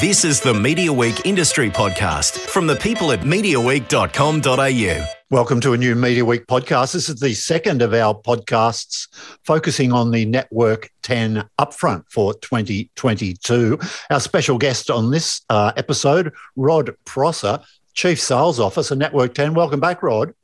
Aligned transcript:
This 0.00 0.26
is 0.26 0.42
the 0.42 0.52
Media 0.52 0.92
Week 0.92 1.24
Industry 1.24 1.70
Podcast 1.70 2.36
from 2.38 2.66
the 2.66 2.76
people 2.76 3.12
at 3.12 3.20
MediaWeek.com.au. 3.20 5.06
Welcome 5.30 5.60
to 5.62 5.72
a 5.72 5.78
new 5.78 5.94
Media 5.94 6.22
Week 6.22 6.46
podcast. 6.46 6.92
This 6.92 7.08
is 7.08 7.18
the 7.18 7.32
second 7.32 7.80
of 7.80 7.94
our 7.94 8.14
podcasts 8.14 9.08
focusing 9.42 9.94
on 9.94 10.10
the 10.10 10.26
Network 10.26 10.90
10 11.00 11.48
upfront 11.58 12.04
for 12.10 12.34
2022. 12.34 13.78
Our 14.10 14.20
special 14.20 14.58
guest 14.58 14.90
on 14.90 15.10
this 15.10 15.40
uh, 15.48 15.72
episode, 15.78 16.34
Rod 16.56 16.94
Prosser, 17.06 17.60
Chief 17.94 18.20
Sales 18.20 18.60
Officer, 18.60 18.94
Network 18.94 19.32
10. 19.32 19.54
Welcome 19.54 19.80
back, 19.80 20.02
Rod. 20.02 20.34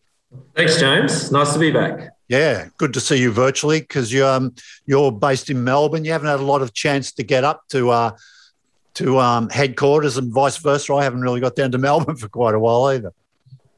Thanks, 0.57 0.81
James. 0.81 1.31
Nice 1.31 1.53
to 1.53 1.59
be 1.59 1.71
back. 1.71 2.09
Yeah, 2.27 2.69
good 2.79 2.95
to 2.95 3.01
see 3.01 3.17
you 3.17 3.31
virtually 3.31 3.81
because 3.81 4.11
you, 4.11 4.25
um, 4.25 4.55
you're 4.87 5.13
based 5.13 5.51
in 5.51 5.63
Melbourne. 5.63 6.07
You 6.07 6.13
haven't 6.13 6.29
had 6.29 6.41
a 6.41 6.45
lot 6.45 6.63
of 6.63 6.73
chance 6.73 7.13
to 7.13 7.23
get 7.23 7.45
up 7.45 7.65
to 7.69 7.91
uh, 7.91 8.13
to 8.95 9.19
um, 9.19 9.49
headquarters 9.49 10.17
and 10.17 10.33
vice 10.33 10.57
versa. 10.59 10.95
I 10.95 11.05
haven't 11.05 11.23
really 11.23 11.41
got 11.41 11.57
down 11.57 11.73
to 11.73 11.79
Melbourne 11.79 12.17
for 12.23 12.29
quite 12.29 12.55
a 12.55 12.59
while 12.59 12.85
either. 12.87 13.13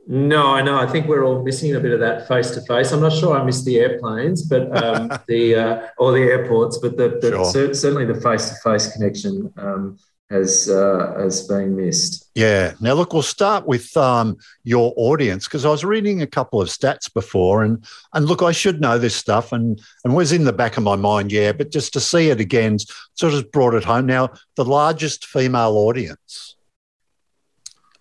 No, 0.07 0.49
I 0.49 0.61
know. 0.61 0.77
I 0.77 0.87
think 0.87 1.09
we're 1.09 1.25
all 1.25 1.43
missing 1.43 1.75
a 1.75 1.81
bit 1.81 1.93
of 1.93 2.01
that 2.01 2.29
face 2.29 2.51
to 2.51 2.61
face. 2.63 2.93
I'm 2.93 3.01
not 3.01 3.13
sure 3.13 3.39
I 3.39 3.43
miss 3.43 3.65
the 3.65 3.79
airplanes, 3.79 4.43
but 4.43 4.77
um, 4.83 5.09
the 5.29 5.55
uh, 5.55 5.87
or 5.99 6.13
the 6.13 6.21
airports, 6.21 6.79
but 6.79 6.99
the, 6.99 7.19
the 7.23 7.31
sure. 7.31 7.75
certainly 7.75 8.05
the 8.05 8.21
face 8.21 8.51
to 8.51 8.55
face 8.57 8.93
connection 8.93 9.53
um, 9.57 9.99
has 10.31 10.69
uh, 10.69 11.15
has 11.19 11.47
been 11.47 11.77
missed. 11.77 12.31
Yeah. 12.35 12.75
Now, 12.81 12.95
look, 12.95 13.13
we'll 13.13 13.23
start 13.23 13.67
with 13.67 13.95
um, 13.97 14.37
your 14.65 14.93
audience 14.97 15.47
because 15.47 15.65
I 15.65 15.71
was 15.71 15.85
reading 15.85 16.23
a 16.23 16.27
couple 16.27 16.61
of 16.61 16.69
stats 16.69 17.13
before, 17.13 17.63
and 17.63 17.85
and 18.15 18.27
look, 18.27 18.43
I 18.43 18.53
should 18.53 18.81
know 18.81 18.99
this 18.99 19.15
stuff, 19.15 19.53
and 19.53 19.81
and 20.05 20.15
was 20.15 20.33
in 20.33 20.45
the 20.45 20.53
back 20.53 20.77
of 20.77 20.83
my 20.83 20.97
mind, 20.97 21.31
yeah, 21.31 21.53
but 21.53 21.71
just 21.71 21.93
to 21.93 22.01
see 22.01 22.31
it 22.31 22.41
again, 22.41 22.79
sort 23.15 23.35
of 23.35 23.53
brought 23.53 23.75
it 23.75 23.85
home. 23.85 24.07
Now, 24.07 24.31
the 24.57 24.65
largest 24.65 25.27
female 25.27 25.77
audience. 25.77 26.57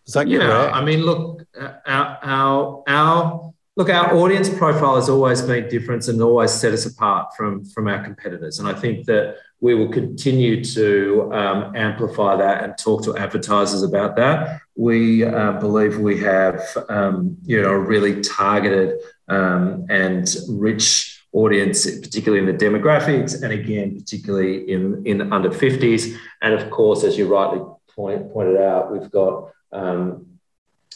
Is 0.05 0.13
that 0.13 0.27
yeah? 0.27 0.39
Correct? 0.39 0.75
I 0.75 0.83
mean, 0.83 1.01
look, 1.01 1.45
uh, 1.59 1.73
our 1.85 2.19
our 2.23 2.83
our 2.87 3.53
look, 3.75 3.89
our 3.89 4.15
audience 4.15 4.49
profile 4.49 4.95
has 4.95 5.09
always 5.09 5.41
been 5.41 5.69
different 5.69 6.07
and 6.07 6.21
always 6.21 6.51
set 6.51 6.73
us 6.73 6.85
apart 6.85 7.35
from 7.35 7.65
from 7.65 7.87
our 7.87 8.03
competitors, 8.03 8.59
and 8.59 8.67
I 8.67 8.73
think 8.73 9.05
that 9.05 9.37
we 9.63 9.73
will 9.75 9.87
continue 9.87 10.61
to 10.61 11.31
um, 11.31 11.73
amplify 11.73 12.35
that 12.35 12.65
and 12.65 12.77
talk 12.77 13.01
to 13.01 13.15
advertisers 13.15 13.81
about 13.81 14.17
that. 14.17 14.59
We 14.75 15.23
uh, 15.23 15.53
believe 15.53 15.99
we 15.99 16.19
have, 16.19 16.61
um, 16.89 17.37
you 17.45 17.61
know, 17.61 17.69
a 17.69 17.79
really 17.79 18.19
targeted 18.19 18.99
um, 19.29 19.85
and 19.89 20.29
rich 20.49 21.23
audience, 21.31 21.89
particularly 22.01 22.45
in 22.45 22.57
the 22.57 22.65
demographics, 22.65 23.41
and 23.41 23.53
again, 23.53 23.97
particularly 23.97 24.69
in 24.69 25.01
in 25.05 25.31
under 25.31 25.49
50s. 25.49 26.13
And 26.41 26.53
of 26.53 26.69
course, 26.69 27.05
as 27.05 27.17
you 27.17 27.33
rightly 27.33 27.61
point, 27.95 28.33
pointed 28.33 28.57
out, 28.57 28.91
we've 28.91 29.09
got 29.11 29.53
um, 29.71 30.25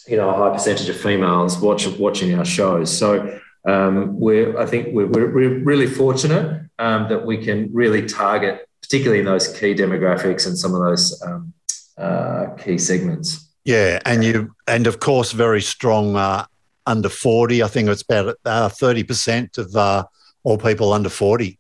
you 0.08 0.18
know 0.18 0.30
a 0.30 0.34
high 0.34 0.52
percentage 0.52 0.90
of 0.90 0.98
females 0.98 1.58
watch, 1.58 1.88
watching 1.88 2.38
our 2.38 2.44
shows. 2.44 2.96
So 2.96 3.40
um, 3.68 4.20
we're 4.20 4.58
I 4.58 4.66
think 4.66 4.94
we're, 4.94 5.08
we're 5.08 5.60
really 5.60 5.88
fortunate 5.88 6.70
um, 6.80 7.10
that 7.10 7.26
we 7.26 7.44
can 7.44 7.70
really 7.74 8.06
target, 8.06 8.68
particularly 8.82 9.20
in 9.20 9.26
those 9.26 9.48
key 9.60 9.76
demographics 9.76 10.48
and 10.48 10.58
some 10.58 10.74
of 10.74 10.82
those 10.82 11.22
um, 11.22 11.54
uh, 11.98 12.48
key 12.58 12.78
segments. 12.78 13.52
Yeah, 13.66 14.00
and 14.06 14.24
you 14.24 14.56
and 14.68 14.88
of 14.88 15.00
course 15.00 15.34
very 15.34 15.62
strong 15.62 16.16
uh, 16.16 16.46
under 16.86 17.10
forty. 17.10 17.62
I 17.62 17.68
think 17.68 17.90
it's 17.90 18.04
about 18.04 18.38
uh, 18.46 18.70
thirty 18.70 19.04
percent 19.04 19.58
of 19.58 19.76
uh, 19.76 20.06
all 20.44 20.58
people 20.58 20.94
under 20.94 21.10
forty 21.10 21.60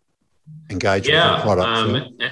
engage 0.69 1.09
yeah, 1.09 1.31
with 1.31 1.39
the 1.39 1.43
products. 1.43 1.79
Um, 1.79 2.15
yeah. 2.19 2.29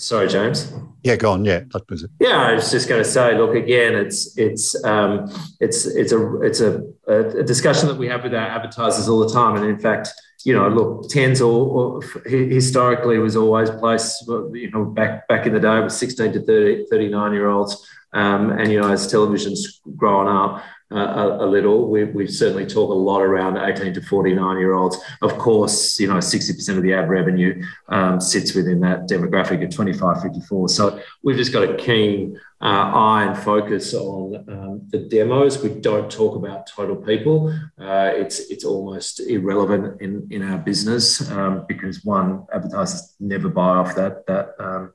Sorry, 0.00 0.28
James. 0.28 0.72
Yeah, 1.02 1.16
go 1.16 1.32
on. 1.32 1.44
Yeah, 1.44 1.60
that 1.72 1.88
was 1.90 2.04
it. 2.04 2.10
Yeah, 2.20 2.40
I 2.40 2.54
was 2.54 2.70
just 2.70 2.88
going 2.88 3.02
to 3.02 3.08
say, 3.08 3.36
look, 3.36 3.54
again, 3.54 3.94
it's 3.94 4.36
it's 4.38 4.82
um, 4.84 5.30
it's 5.60 5.84
it's 5.84 6.12
a 6.12 6.40
it's 6.40 6.60
a, 6.60 6.82
a 7.06 7.42
discussion 7.42 7.86
that 7.88 7.98
we 7.98 8.08
have 8.08 8.22
with 8.22 8.34
our 8.34 8.46
advertisers 8.46 9.08
all 9.08 9.20
the 9.20 9.32
time, 9.32 9.56
and 9.56 9.66
in 9.66 9.78
fact, 9.78 10.08
you 10.44 10.54
know, 10.54 10.68
look, 10.68 11.10
tens 11.10 11.40
or, 11.40 12.00
historically 12.24 13.18
was 13.18 13.36
always 13.36 13.70
placed, 13.70 14.26
you 14.26 14.70
know, 14.72 14.84
back 14.84 15.28
back 15.28 15.46
in 15.46 15.52
the 15.52 15.60
day 15.60 15.80
was 15.80 15.96
16 15.98 16.32
to 16.32 16.40
30, 16.40 16.86
39 16.90 17.32
year 17.32 17.48
olds. 17.48 17.86
Um, 18.12 18.50
and, 18.50 18.72
you 18.72 18.80
know, 18.80 18.90
as 18.90 19.06
television's 19.06 19.80
grown 19.96 20.26
up, 20.26 20.64
a, 20.90 21.44
a, 21.44 21.46
little. 21.46 21.88
We, 21.88 22.04
we 22.04 22.26
certainly 22.26 22.66
talk 22.66 22.90
a 22.90 22.94
lot 22.94 23.20
around 23.20 23.56
18 23.56 23.94
to 23.94 24.02
49 24.02 24.58
year 24.58 24.74
olds. 24.74 24.98
Of 25.22 25.38
course, 25.38 26.00
you 26.00 26.08
know, 26.08 26.16
60% 26.16 26.76
of 26.76 26.82
the 26.82 26.94
ad 26.94 27.08
revenue 27.08 27.62
um, 27.88 28.20
sits 28.20 28.54
within 28.54 28.80
that 28.80 29.08
demographic 29.08 29.62
of 29.64 29.74
25, 29.74 30.22
54. 30.22 30.68
So 30.68 31.00
we've 31.22 31.36
just 31.36 31.52
got 31.52 31.62
a 31.62 31.76
keen 31.76 32.38
uh, 32.60 32.64
eye 32.64 33.24
and 33.24 33.38
focus 33.38 33.94
on 33.94 34.44
um, 34.48 34.82
the 34.88 34.98
demos. 34.98 35.62
We 35.62 35.70
don't 35.70 36.10
talk 36.10 36.36
about 36.36 36.66
total 36.66 36.96
people. 36.96 37.50
Uh, 37.78 38.10
it's 38.14 38.40
it's 38.50 38.64
almost 38.64 39.20
irrelevant 39.20 40.00
in, 40.02 40.26
in 40.30 40.42
our 40.42 40.58
business 40.58 41.30
um, 41.30 41.64
because 41.68 42.04
one, 42.04 42.46
advertisers 42.52 43.14
never 43.20 43.48
buy 43.48 43.76
off 43.76 43.94
that 43.94 44.26
that 44.26 44.54
um, 44.58 44.92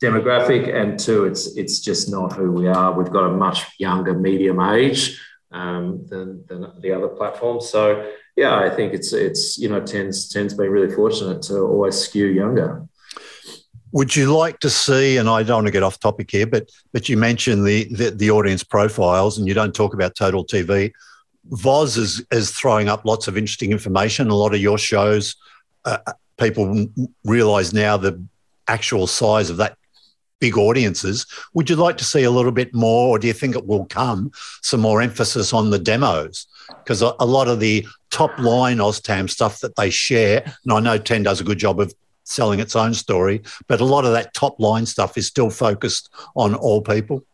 demographic, 0.00 0.72
and 0.72 0.98
two, 0.98 1.24
it's 1.24 1.56
it's 1.56 1.80
just 1.80 2.08
not 2.10 2.34
who 2.34 2.52
we 2.52 2.68
are. 2.68 2.92
We've 2.92 3.10
got 3.10 3.24
a 3.24 3.32
much 3.32 3.64
younger 3.78 4.14
medium 4.14 4.60
age 4.60 5.18
um, 5.50 6.06
than, 6.08 6.44
than 6.46 6.66
the 6.80 6.92
other 6.92 7.08
platforms. 7.08 7.68
So 7.68 8.10
yeah, 8.36 8.58
I 8.58 8.70
think 8.70 8.94
it's 8.94 9.12
it's 9.12 9.58
you 9.58 9.68
know 9.68 9.80
tends 9.80 10.28
tends 10.28 10.54
been 10.54 10.70
really 10.70 10.94
fortunate 10.94 11.42
to 11.42 11.60
always 11.60 11.96
skew 11.96 12.26
younger. 12.26 12.86
Would 13.92 14.14
you 14.14 14.36
like 14.36 14.60
to 14.60 14.70
see, 14.70 15.16
and 15.16 15.28
I 15.30 15.42
don't 15.42 15.56
want 15.56 15.66
to 15.66 15.72
get 15.72 15.82
off 15.82 15.98
topic 15.98 16.30
here, 16.30 16.46
but 16.46 16.70
but 16.92 17.08
you 17.08 17.16
mentioned 17.16 17.66
the 17.66 17.84
the, 17.90 18.10
the 18.10 18.30
audience 18.30 18.62
profiles, 18.62 19.38
and 19.38 19.48
you 19.48 19.54
don't 19.54 19.74
talk 19.74 19.94
about 19.94 20.14
total 20.14 20.44
TV. 20.44 20.92
Voz 21.46 21.96
is 21.96 22.24
is 22.30 22.50
throwing 22.50 22.88
up 22.88 23.04
lots 23.04 23.28
of 23.28 23.38
interesting 23.38 23.72
information. 23.72 24.28
A 24.28 24.34
lot 24.34 24.54
of 24.54 24.60
your 24.60 24.76
shows, 24.76 25.34
uh, 25.84 25.98
people 26.38 26.86
realise 27.24 27.72
now 27.72 27.96
the 27.96 28.22
actual 28.68 29.06
size 29.06 29.48
of 29.48 29.56
that 29.56 29.77
big 30.40 30.56
audiences. 30.56 31.26
Would 31.54 31.70
you 31.70 31.76
like 31.76 31.96
to 31.98 32.04
see 32.04 32.24
a 32.24 32.30
little 32.30 32.52
bit 32.52 32.74
more, 32.74 33.08
or 33.08 33.18
do 33.18 33.26
you 33.26 33.32
think 33.32 33.56
it 33.56 33.66
will 33.66 33.86
come 33.86 34.30
some 34.62 34.80
more 34.80 35.00
emphasis 35.00 35.52
on 35.52 35.70
the 35.70 35.78
demos? 35.78 36.46
Because 36.68 37.02
a, 37.02 37.14
a 37.20 37.26
lot 37.26 37.48
of 37.48 37.60
the 37.60 37.86
top 38.10 38.38
line 38.38 38.78
OzTam 38.78 39.28
stuff 39.28 39.60
that 39.60 39.76
they 39.76 39.90
share, 39.90 40.42
and 40.64 40.72
I 40.72 40.80
know 40.80 40.98
10 40.98 41.22
does 41.22 41.40
a 41.40 41.44
good 41.44 41.58
job 41.58 41.80
of 41.80 41.92
selling 42.24 42.60
its 42.60 42.76
own 42.76 42.94
story, 42.94 43.42
but 43.66 43.80
a 43.80 43.84
lot 43.84 44.04
of 44.04 44.12
that 44.12 44.34
top 44.34 44.60
line 44.60 44.86
stuff 44.86 45.16
is 45.16 45.26
still 45.26 45.50
focused 45.50 46.10
on 46.36 46.54
all 46.54 46.82
people. 46.82 47.24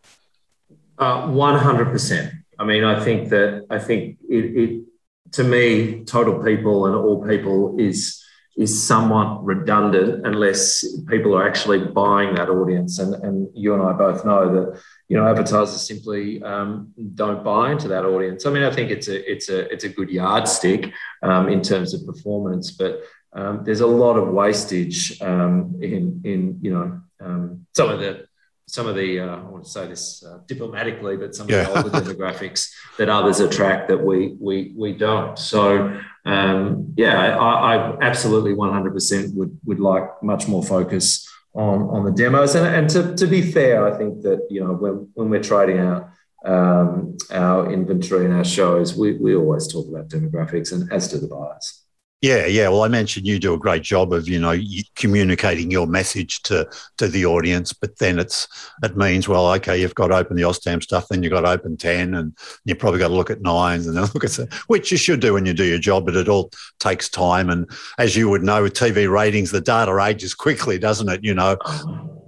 Uh, 0.98 1.26
100%. 1.26 2.32
I 2.59 2.65
mean, 2.65 2.84
I 2.84 3.03
think 3.03 3.31
that, 3.31 3.66
I 3.69 3.78
think 3.81 4.19
it, 4.28 4.56
it 4.56 4.84
to 5.32 5.42
me, 5.42 6.04
total 6.04 6.42
people 6.42 6.86
and 6.86 6.94
all 6.94 7.26
people 7.26 7.76
is 7.78 8.24
is 8.56 8.87
somewhat 8.87 9.44
redundant 9.44 10.26
unless 10.26 10.84
people 11.06 11.37
are 11.37 11.47
actually 11.47 11.78
buying 11.78 12.34
that 12.37 12.48
audience. 12.48 12.98
And, 12.98 13.15
and 13.15 13.48
you 13.53 13.75
and 13.75 13.82
I 13.82 13.92
both 13.92 14.25
know 14.25 14.53
that 14.54 14.81
you 15.09 15.16
know 15.16 15.26
advertisers 15.26 15.87
simply 15.87 16.42
um, 16.42 16.92
don't 17.15 17.42
buy 17.42 17.72
into 17.72 17.88
that 17.88 18.04
audience. 18.04 18.47
I 18.47 18.50
mean, 18.50 18.62
I 18.62 18.70
think 18.70 18.91
it's 18.91 19.09
a 19.09 19.31
it's 19.31 19.48
a 19.48 19.72
it's 19.72 19.84
a 19.84 19.88
good 19.88 20.10
yardstick 20.10 20.92
um, 21.22 21.48
in 21.48 21.62
terms 21.62 21.94
of 21.94 22.06
performance, 22.06 22.70
but 22.70 23.00
um, 23.32 23.65
there's 23.65 23.81
a 23.81 23.87
lot 23.87 24.16
of 24.16 24.28
wastage 24.28 25.21
um, 25.21 25.76
in 25.81 26.21
in 26.25 26.59
you 26.62 26.72
know 26.72 27.00
um, 27.21 27.66
some 27.75 27.91
of 27.91 27.98
the 27.98 28.26
some 28.67 28.87
of 28.87 28.97
the 28.97 29.21
uh, 29.21 29.37
I 29.37 29.43
want 29.43 29.65
to 29.65 29.71
say 29.71 29.87
this 29.87 30.25
uh, 30.25 30.39
diplomatically, 30.47 31.17
but 31.17 31.35
some 31.35 31.49
yeah. 31.49 31.69
of 31.69 31.93
the 31.93 31.99
older 31.99 32.01
demographics 32.15 32.71
that 32.99 33.09
others 33.09 33.41
attract 33.41 33.89
that 33.89 33.99
we 33.99 34.37
we 34.41 34.73
we 34.77 34.93
don't. 34.93 35.39
So 35.39 36.01
um, 36.25 36.95
yeah, 36.97 37.37
I, 37.37 37.77
I, 37.77 37.99
absolutely 38.01 38.55
100% 38.55 39.35
would 39.35 39.59
would 39.65 39.81
like 39.81 40.23
much 40.23 40.49
more 40.49 40.63
focus 40.63 41.29
on 41.55 41.83
on 41.83 42.05
the 42.05 42.13
demos. 42.13 42.55
And, 42.55 42.67
and 42.67 42.91
to, 42.91 43.15
to 43.17 43.27
be 43.27 43.43
fair, 43.43 43.87
I 43.87 43.97
think 43.97 44.23
that 44.23 44.47
you 44.51 44.61
know 44.61 44.72
when 44.72 45.09
when 45.15 45.31
we're 45.31 45.43
trading 45.43 45.78
out 45.78 46.09
um, 46.45 47.17
our 47.31 47.71
inventory 47.71 48.25
and 48.25 48.34
our 48.34 48.45
shows, 48.45 48.97
we 48.97 49.13
we 49.19 49.37
always 49.37 49.69
talk 49.69 49.89
about 49.89 50.09
demographics 50.09 50.72
and 50.72 50.91
as 50.93 51.09
do 51.09 51.19
the 51.19 51.28
buyers. 51.28 51.84
Yeah, 52.24 52.47
yeah. 52.47 52.68
Well, 52.71 52.84
I 52.84 52.88
mentioned 52.88 53.26
you 53.26 53.38
do 53.38 53.53
a 53.53 53.59
great 53.59 53.82
job 53.82 54.15
of 54.15 54.26
you 54.26 54.38
know 54.38 54.59
communicating 54.94 55.71
your 55.71 55.86
message 55.86 56.41
to 56.44 56.66
to 56.97 57.06
the 57.06 57.26
audience, 57.26 57.74
but 57.74 57.98
then 57.98 58.18
it's 58.18 58.48
it 58.82 58.97
means 58.97 59.28
well, 59.28 59.53
okay, 59.56 59.78
you've 59.78 59.94
got 59.94 60.06
to 60.06 60.16
open 60.16 60.34
the 60.34 60.44
OzTAM 60.44 60.82
stuff, 60.82 61.09
then 61.09 61.22
you've 61.22 61.34
got 61.34 61.42
to 61.42 61.50
open 61.50 61.76
ten, 61.76 62.15
and 62.15 62.34
you 62.65 62.74
probably 62.76 62.98
got 62.98 63.09
to 63.09 63.15
look 63.15 63.28
at 63.28 63.42
nines 63.42 63.86
and 63.86 63.94
then 63.94 64.04
look 64.15 64.24
at 64.24 64.38
which 64.68 64.91
you 64.91 64.97
should 64.97 65.21
do 65.21 65.34
when 65.34 65.44
you 65.44 65.53
do 65.53 65.66
your 65.66 65.78
job, 65.78 66.06
but 66.06 66.16
it 66.16 66.26
all 66.26 66.50
takes 66.80 67.10
time. 67.10 67.50
And 67.50 67.68
as 67.98 68.16
you 68.16 68.30
would 68.30 68.42
know 68.42 68.62
with 68.62 68.72
TV 68.72 69.06
ratings, 69.10 69.50
the 69.50 69.60
data 69.60 69.94
ages 70.03 70.32
quickly, 70.32 70.78
doesn't 70.78 71.10
it? 71.10 71.22
You 71.22 71.34
know, 71.34 71.59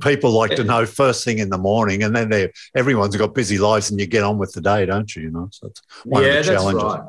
people 0.02 0.30
like 0.30 0.56
to 0.56 0.64
know 0.64 0.84
first 0.84 1.24
thing 1.24 1.38
in 1.38 1.48
the 1.48 1.56
morning, 1.56 2.02
and 2.02 2.14
then 2.14 2.28
they 2.28 2.52
everyone's 2.74 3.16
got 3.16 3.34
busy 3.34 3.56
lives, 3.56 3.90
and 3.90 3.98
you 3.98 4.06
get 4.06 4.24
on 4.24 4.36
with 4.36 4.52
the 4.52 4.60
day, 4.60 4.84
don't 4.84 5.16
you? 5.16 5.22
You 5.22 5.30
know, 5.30 5.48
so 5.52 5.68
it's 5.68 5.80
one 6.04 6.22
yeah, 6.22 6.28
of 6.28 6.44
the 6.44 6.52
challenges. 6.52 6.84
Right. 6.84 7.00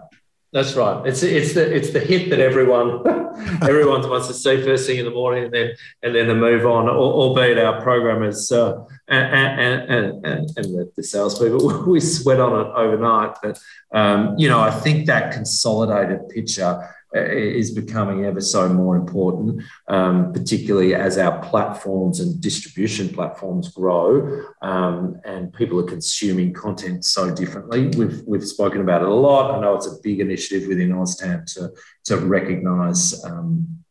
That's 0.58 0.76
right. 0.76 1.06
It's 1.06 1.22
it's 1.22 1.54
the 1.54 1.72
it's 1.72 1.92
the 1.92 2.00
hit 2.00 2.32
that 2.32 2.40
everyone 2.40 3.06
everyone 3.62 4.02
wants 4.10 4.28
to 4.28 4.34
see 4.34 4.60
first 4.64 4.88
thing 4.88 4.98
in 4.98 5.06
the 5.06 5.12
morning, 5.12 5.44
and 5.44 5.54
then 5.54 5.72
and 6.02 6.16
then 6.16 6.26
to 6.26 6.34
move 6.34 6.66
on. 6.66 6.90
Albeit 6.90 7.60
our 7.60 7.80
programmers 7.80 8.52
uh, 8.52 8.84
and, 9.08 9.86
and, 9.88 10.26
and, 10.26 10.58
and 10.58 10.92
the, 10.96 11.04
salespeople 11.04 11.84
we 11.88 12.00
sweat 12.00 12.40
on 12.40 12.66
it 12.66 12.72
overnight, 12.76 13.36
but 13.44 13.60
um, 13.94 14.34
you 14.40 14.50
know 14.50 14.60
I 14.60 14.72
think 14.72 15.06
that 15.06 15.32
consolidated 15.32 16.28
picture 16.30 16.90
is 17.14 17.72
becoming 17.72 18.26
ever 18.26 18.42
so 18.42 18.68
more 18.70 18.96
important, 18.96 19.64
um, 19.88 20.34
particularly 20.34 20.94
as 20.94 21.18
our 21.18 21.42
platforms 21.42 22.20
and 22.20 22.42
distribution 22.42 23.10
platforms 23.10 23.70
grow 23.70 24.44
um, 24.62 25.20
and 25.26 25.54
people 25.54 25.80
are 25.80 25.84
consuming 25.84 26.54
content 26.54 27.06
so 27.06 27.34
differently. 27.34 27.88
We've, 27.98 28.22
we've 28.28 28.46
spoken 28.46 28.82
about 28.82 29.02
it 29.02 29.08
a 29.08 29.14
lot. 29.14 29.56
I 29.56 29.62
know 29.62 29.76
it's 29.76 29.88
a 29.88 30.02
big 30.04 30.20
initiative 30.20 30.68
within 30.68 30.90
OzTAM 30.90 31.46
to, 31.54 31.72
to 32.06 32.18
recognise 32.18 33.24
um, 33.24 33.84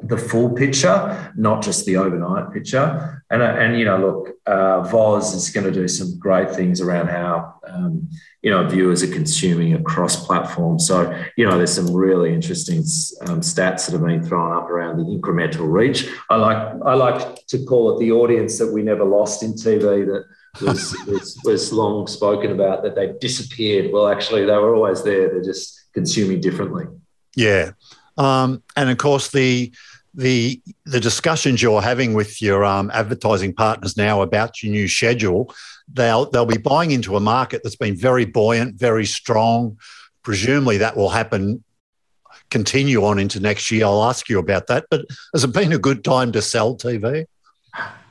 the 0.00 0.16
full 0.16 0.54
picture, 0.54 1.32
not 1.36 1.60
just 1.62 1.84
the 1.84 1.96
overnight 1.96 2.52
picture. 2.52 3.24
And, 3.30 3.42
and 3.42 3.78
you 3.78 3.84
know, 3.84 3.98
look, 3.98 4.36
uh, 4.46 4.82
Voz 4.82 5.34
is 5.34 5.50
going 5.50 5.66
to 5.66 5.72
do 5.72 5.88
some 5.88 6.18
great 6.18 6.50
things 6.50 6.80
around 6.80 7.08
how, 7.08 7.54
um, 7.66 8.08
you 8.40 8.50
know, 8.50 8.66
viewers 8.68 9.02
are 9.02 9.12
consuming 9.12 9.74
across 9.74 10.24
platforms. 10.24 10.86
So, 10.86 11.20
you 11.36 11.44
know, 11.44 11.56
there's 11.56 11.74
some 11.74 11.92
really 11.92 12.32
interesting 12.32 12.78
um, 13.26 13.40
stats 13.40 13.86
that 13.86 13.92
have 13.92 14.04
been 14.04 14.22
thrown 14.22 14.56
up 14.56 14.70
around 14.70 14.98
the 14.98 15.04
incremental 15.04 15.70
reach. 15.70 16.08
I 16.30 16.36
like, 16.36 16.56
I 16.84 16.94
like 16.94 17.46
to 17.48 17.64
call 17.64 17.96
it 17.96 17.98
the 17.98 18.12
audience 18.12 18.56
that 18.58 18.72
we 18.72 18.82
never 18.82 19.04
lost 19.04 19.42
in 19.42 19.54
TV 19.54 20.06
that 20.06 20.24
was, 20.64 20.96
was, 21.08 21.40
was 21.44 21.72
long 21.72 22.06
spoken 22.06 22.52
about 22.52 22.84
that 22.84 22.94
they 22.94 23.14
disappeared. 23.20 23.92
Well, 23.92 24.06
actually, 24.06 24.42
they 24.42 24.56
were 24.56 24.76
always 24.76 25.02
there. 25.02 25.28
They're 25.28 25.42
just 25.42 25.92
consuming 25.92 26.40
differently. 26.40 26.84
Yeah. 27.34 27.72
Um, 28.18 28.62
and 28.76 28.90
of 28.90 28.98
course, 28.98 29.30
the 29.30 29.72
the 30.14 30.60
the 30.84 31.00
discussions 31.00 31.62
you're 31.62 31.80
having 31.80 32.12
with 32.12 32.42
your 32.42 32.64
um, 32.64 32.90
advertising 32.92 33.54
partners 33.54 33.96
now 33.96 34.20
about 34.20 34.62
your 34.62 34.72
new 34.72 34.88
schedule, 34.88 35.54
they'll 35.92 36.28
they'll 36.30 36.44
be 36.44 36.58
buying 36.58 36.90
into 36.90 37.16
a 37.16 37.20
market 37.20 37.62
that's 37.62 37.76
been 37.76 37.96
very 37.96 38.24
buoyant, 38.24 38.74
very 38.74 39.06
strong. 39.06 39.78
Presumably, 40.22 40.78
that 40.78 40.96
will 40.96 41.08
happen, 41.08 41.62
continue 42.50 43.04
on 43.04 43.18
into 43.18 43.40
next 43.40 43.70
year. 43.70 43.84
I'll 43.86 44.04
ask 44.04 44.28
you 44.28 44.38
about 44.38 44.66
that. 44.66 44.86
But 44.90 45.06
has 45.32 45.44
it 45.44 45.52
been 45.52 45.72
a 45.72 45.78
good 45.78 46.04
time 46.04 46.32
to 46.32 46.42
sell 46.42 46.76
TV? 46.76 47.26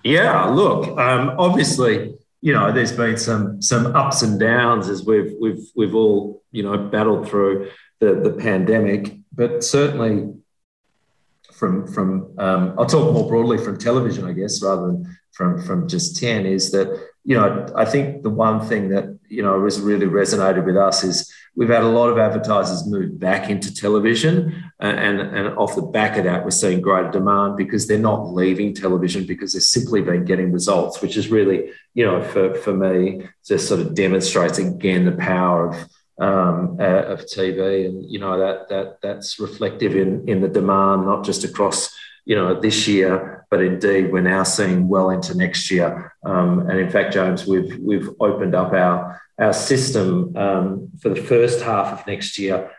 Yeah, 0.04 0.46
look, 0.46 0.88
um, 0.98 1.36
obviously, 1.38 2.16
you 2.42 2.54
know, 2.54 2.72
there's 2.72 2.94
been 2.94 3.18
some 3.18 3.62
some 3.62 3.88
ups 3.88 4.22
and 4.22 4.40
downs 4.40 4.88
as 4.88 5.06
we've 5.06 5.34
we've 5.42 5.68
we've 5.76 5.94
all 5.94 6.42
you 6.52 6.64
know 6.64 6.78
battled 6.78 7.28
through 7.28 7.70
the 8.00 8.14
the 8.16 8.32
pandemic, 8.32 9.14
but 9.38 9.64
certainly 9.64 10.34
from 11.54 11.88
from 11.88 12.34
um, 12.38 12.76
I'll 12.78 12.86
talk 12.86 13.14
more 13.14 13.28
broadly 13.28 13.58
from 13.58 13.78
television, 13.78 14.26
I 14.26 14.34
guess, 14.34 14.62
rather 14.62 14.88
than 14.88 15.18
from 15.32 15.62
from 15.62 15.88
just 15.88 16.18
ten. 16.18 16.46
Is 16.46 16.72
that 16.72 16.88
you 17.24 17.36
know 17.36 17.68
I 17.76 17.86
think 17.86 18.24
the 18.24 18.30
one 18.30 18.60
thing 18.60 18.90
that 18.90 19.18
you 19.30 19.44
know 19.44 19.64
has 19.64 19.80
really 19.80 20.08
resonated 20.08 20.66
with 20.66 20.76
us 20.76 21.04
is 21.04 21.32
we've 21.56 21.70
had 21.70 21.84
a 21.84 21.88
lot 21.88 22.10
of 22.10 22.18
advertisers 22.18 22.86
move 22.86 23.20
back 23.20 23.50
into 23.50 23.74
television, 23.74 24.72
and 24.80 25.20
and 25.20 25.48
off 25.58 25.76
the 25.76 25.82
back 25.82 26.18
of 26.18 26.26
that, 26.26 26.44
we're 26.44 26.52
seeing 26.52 26.82
greater 26.82 27.12
demand 27.12 27.58
because 27.58 27.88
they're 27.88 27.98
not 27.98 28.34
leaving 28.34 28.74
television 28.74 29.26
because 29.26 29.54
they've 29.54 29.62
simply 29.62 30.02
been 30.02 30.26
getting 30.26 30.52
results, 30.52 31.02
which 31.02 31.16
is 31.16 31.30
really 31.30 31.72
you 31.94 32.06
know 32.06 32.22
for 32.24 32.56
for 32.56 32.74
me 32.74 33.28
just 33.46 33.68
sort 33.68 33.82
of 33.82 33.96
demonstrates 33.96 34.58
again 34.58 35.06
the 35.06 35.12
power 35.12 35.70
of 35.70 35.90
um, 36.20 36.78
of 36.80 37.26
TV, 37.26 37.86
and 37.86 38.10
you 38.10 38.20
know 38.20 38.40
that 38.40 38.70
that 38.70 39.02
that's 39.02 39.40
reflective 39.40 39.96
in 39.96 40.28
in 40.28 40.42
the 40.42 40.48
demand, 40.48 41.06
not 41.06 41.24
just 41.24 41.44
across 41.44 41.96
you 42.26 42.36
know 42.36 42.60
this 42.60 42.88
year, 42.88 43.46
but 43.50 43.62
indeed 43.62 44.12
we're 44.12 44.22
now 44.22 44.44
seeing 44.44 44.88
well 44.88 45.10
into 45.10 45.38
next 45.38 45.72
year. 45.72 46.14
Um, 46.26 46.70
and 46.70 46.80
in 46.80 46.90
fact, 46.90 47.14
James, 47.14 47.46
we've 47.46 47.78
we've 47.80 48.10
opened 48.20 48.56
up 48.56 48.74
our 48.74 49.22
our 49.40 49.54
system 49.54 50.36
um, 50.36 50.90
for 51.00 51.10
the 51.10 51.22
first 51.22 51.62
half 51.62 52.00
of 52.00 52.08
next 52.08 52.40
year 52.40 52.72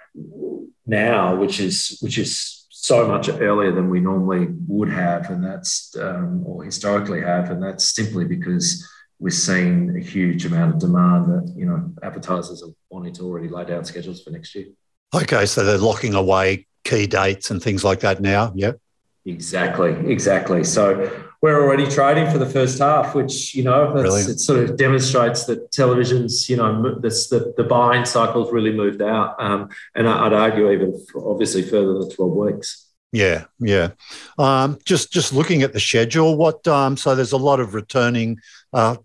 now, 0.86 1.36
which 1.36 1.60
is 1.60 1.98
which 2.00 2.18
is 2.18 2.66
so 2.70 3.06
much 3.06 3.28
earlier 3.28 3.72
than 3.72 3.90
we 3.90 4.00
normally 4.00 4.48
would 4.66 4.88
have, 4.88 5.30
and 5.30 5.44
that's 5.44 5.94
um, 5.96 6.42
or 6.46 6.64
historically 6.64 7.20
have, 7.20 7.50
and 7.50 7.62
that's 7.62 7.94
simply 7.94 8.24
because 8.24 8.88
we're 9.20 9.30
seeing 9.30 9.96
a 9.96 10.00
huge 10.00 10.46
amount 10.46 10.74
of 10.74 10.80
demand 10.80 11.26
that 11.26 11.52
you 11.56 11.66
know 11.66 11.92
advertisers 12.02 12.62
are 12.62 12.70
wanting 12.90 13.12
to 13.14 13.22
already 13.24 13.48
lay 13.48 13.64
down 13.64 13.84
schedules 13.84 14.22
for 14.22 14.30
next 14.30 14.54
year. 14.54 14.66
Okay, 15.14 15.46
so 15.46 15.64
they're 15.64 15.78
locking 15.78 16.14
away 16.14 16.66
key 16.84 17.06
dates 17.06 17.50
and 17.50 17.62
things 17.62 17.84
like 17.84 18.00
that 18.00 18.20
now. 18.20 18.52
Yep. 18.54 18.80
Exactly, 19.24 20.10
exactly. 20.10 20.64
So 20.64 21.10
we're 21.42 21.62
already 21.62 21.86
trading 21.88 22.30
for 22.30 22.38
the 22.38 22.46
first 22.46 22.78
half, 22.78 23.14
which 23.14 23.54
you 23.54 23.62
know 23.62 23.96
it 23.96 24.38
sort 24.38 24.60
of 24.60 24.76
demonstrates 24.76 25.44
that 25.46 25.70
television's 25.70 26.48
you 26.48 26.56
know 26.56 26.98
this, 26.98 27.28
the 27.28 27.52
the 27.56 27.64
buying 27.64 28.04
cycle's 28.04 28.52
really 28.52 28.72
moved 28.72 29.02
out, 29.02 29.36
um, 29.38 29.68
and 29.94 30.08
I'd 30.08 30.32
argue 30.32 30.70
even 30.70 31.04
obviously 31.14 31.62
further 31.62 31.98
than 31.98 32.10
twelve 32.10 32.32
weeks. 32.32 32.87
Yeah, 33.12 33.44
yeah. 33.58 33.90
Um, 34.38 34.78
just 34.84 35.12
just 35.12 35.32
looking 35.32 35.62
at 35.62 35.72
the 35.72 35.80
schedule, 35.80 36.36
what 36.36 36.66
um, 36.68 36.96
so 36.96 37.14
there's 37.14 37.32
a 37.32 37.38
lot 37.38 37.58
of 37.58 37.74
returning 37.74 38.38
uh, 38.72 38.96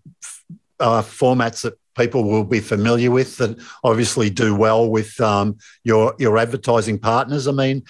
uh, 0.78 1.02
formats 1.02 1.62
that 1.62 1.78
people 1.96 2.24
will 2.24 2.44
be 2.44 2.60
familiar 2.60 3.10
with 3.10 3.36
that 3.38 3.58
obviously 3.82 4.28
do 4.28 4.54
well 4.54 4.90
with 4.90 5.18
um, 5.20 5.56
your 5.84 6.14
your 6.18 6.36
advertising 6.36 6.98
partners. 6.98 7.48
I 7.48 7.52
mean, 7.52 7.84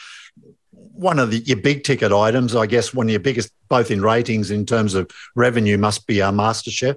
one 0.92 1.18
of 1.18 1.32
the, 1.32 1.38
your 1.38 1.56
big 1.56 1.82
ticket 1.82 2.12
items, 2.12 2.54
I 2.54 2.66
guess, 2.66 2.94
one 2.94 3.06
of 3.06 3.10
your 3.10 3.20
biggest, 3.20 3.50
both 3.68 3.90
in 3.90 4.00
ratings 4.00 4.52
in 4.52 4.64
terms 4.66 4.94
of 4.94 5.10
revenue, 5.34 5.78
must 5.78 6.06
be 6.06 6.22
our 6.22 6.32
MasterChef. 6.32 6.96